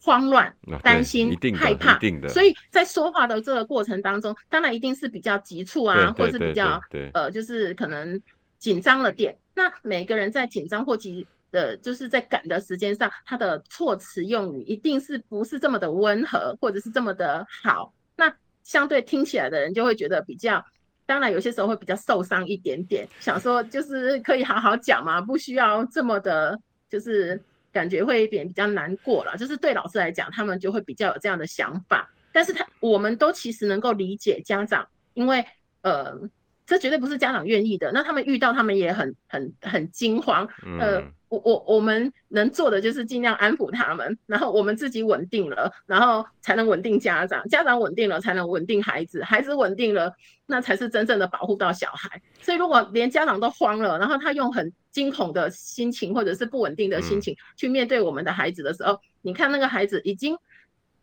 [0.00, 6.80] 慌乱、担心、害怕，所以在说话的这个过程当中，当然一定是比较急促啊，或是比较
[7.12, 8.22] 呃，就是可能
[8.58, 9.36] 紧张了点。
[9.56, 17.92] 那每个人在紧张或急的，就是在赶的时间上，他的措辞用语一定是不是这么的温和，或者是这么的好。
[18.14, 18.32] 那
[18.68, 20.64] 相对听起来的人就会觉得比较，
[21.06, 26.56] 当然有些时候会比较受伤一点点，想说就是可以好好讲嘛，不需要这么的，
[26.88, 27.42] 就是。
[27.70, 32.10] 感觉会有点比较难过了，就是对老师来讲，他们就会比较有这样的想法。
[32.32, 35.44] 但是他我们都其实能够理解家长，因为
[35.82, 36.18] 呃，
[36.66, 37.92] 这绝对不是家长愿意的。
[37.92, 40.48] 那他们遇到，他们也很很很惊慌。
[40.80, 47.46] 呃，我我我们能做的就是尽量安抚他们，然后我们自己稳定了，然后才能稳定家长。
[47.48, 49.22] 家长稳定了，才能稳定孩子。
[49.22, 50.12] 孩子稳定了，
[50.46, 52.20] 那才是真正的保护到小孩。
[52.40, 60.36] 所以如果连家长都慌了，然后他用很惊恐的心情，或者是不稳定的心情去面对我们的孩子的时候，嗯、你看那个孩子已经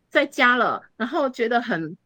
[0.08, 1.96] 在家了，然后觉得很，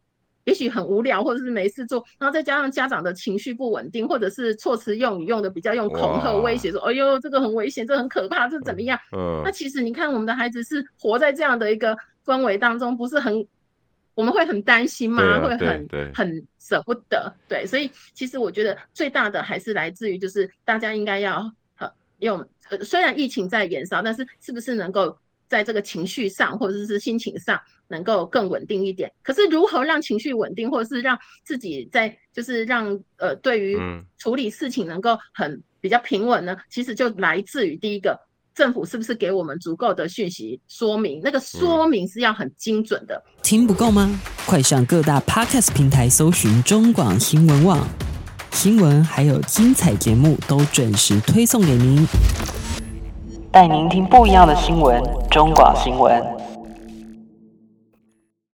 [0.45, 8.99] 也许很无聊，或者是没事做，然后再加上家长的情绪不稳定，或者是措辞用语用的比较用恐吓威胁，说，哎呦，这个很危险，这个、很可怕，这怎么样？
[9.15, 13.45] 嗯，那其实你看我们的孩子是活在这样的一个氛围当中，不是很，
[14.15, 15.23] 我们会很担心吗？
[15.23, 21.51] 啊、会很很舍不得，对，所以其实我觉得最大的还是来自于，就是大家应该要。
[22.21, 22.37] 用
[22.69, 25.17] 呃，虽然疫情在延烧，但是是不是能够
[25.51, 29.11] 在这个情绪上或者是心情上能够更稳定一点？
[29.21, 33.77] 可是如何让情绪稳定，或者是让自己在就是让呃对于
[34.17, 36.55] 处理事情能够很比较平稳呢？
[36.69, 38.17] 其实就来自于第一个，
[38.55, 41.19] 政府是不是给我们足够的讯息说明？
[41.21, 43.21] 那个说明是要很精准的。
[43.43, 44.17] 听不够吗？
[44.45, 47.85] 快上各大 Podcast 平台搜寻中广新闻网。
[48.53, 52.05] 新闻还有精彩节目都准时推送给您，
[53.51, 55.03] 带您听不一样的新闻。
[55.29, 56.40] 中广新闻。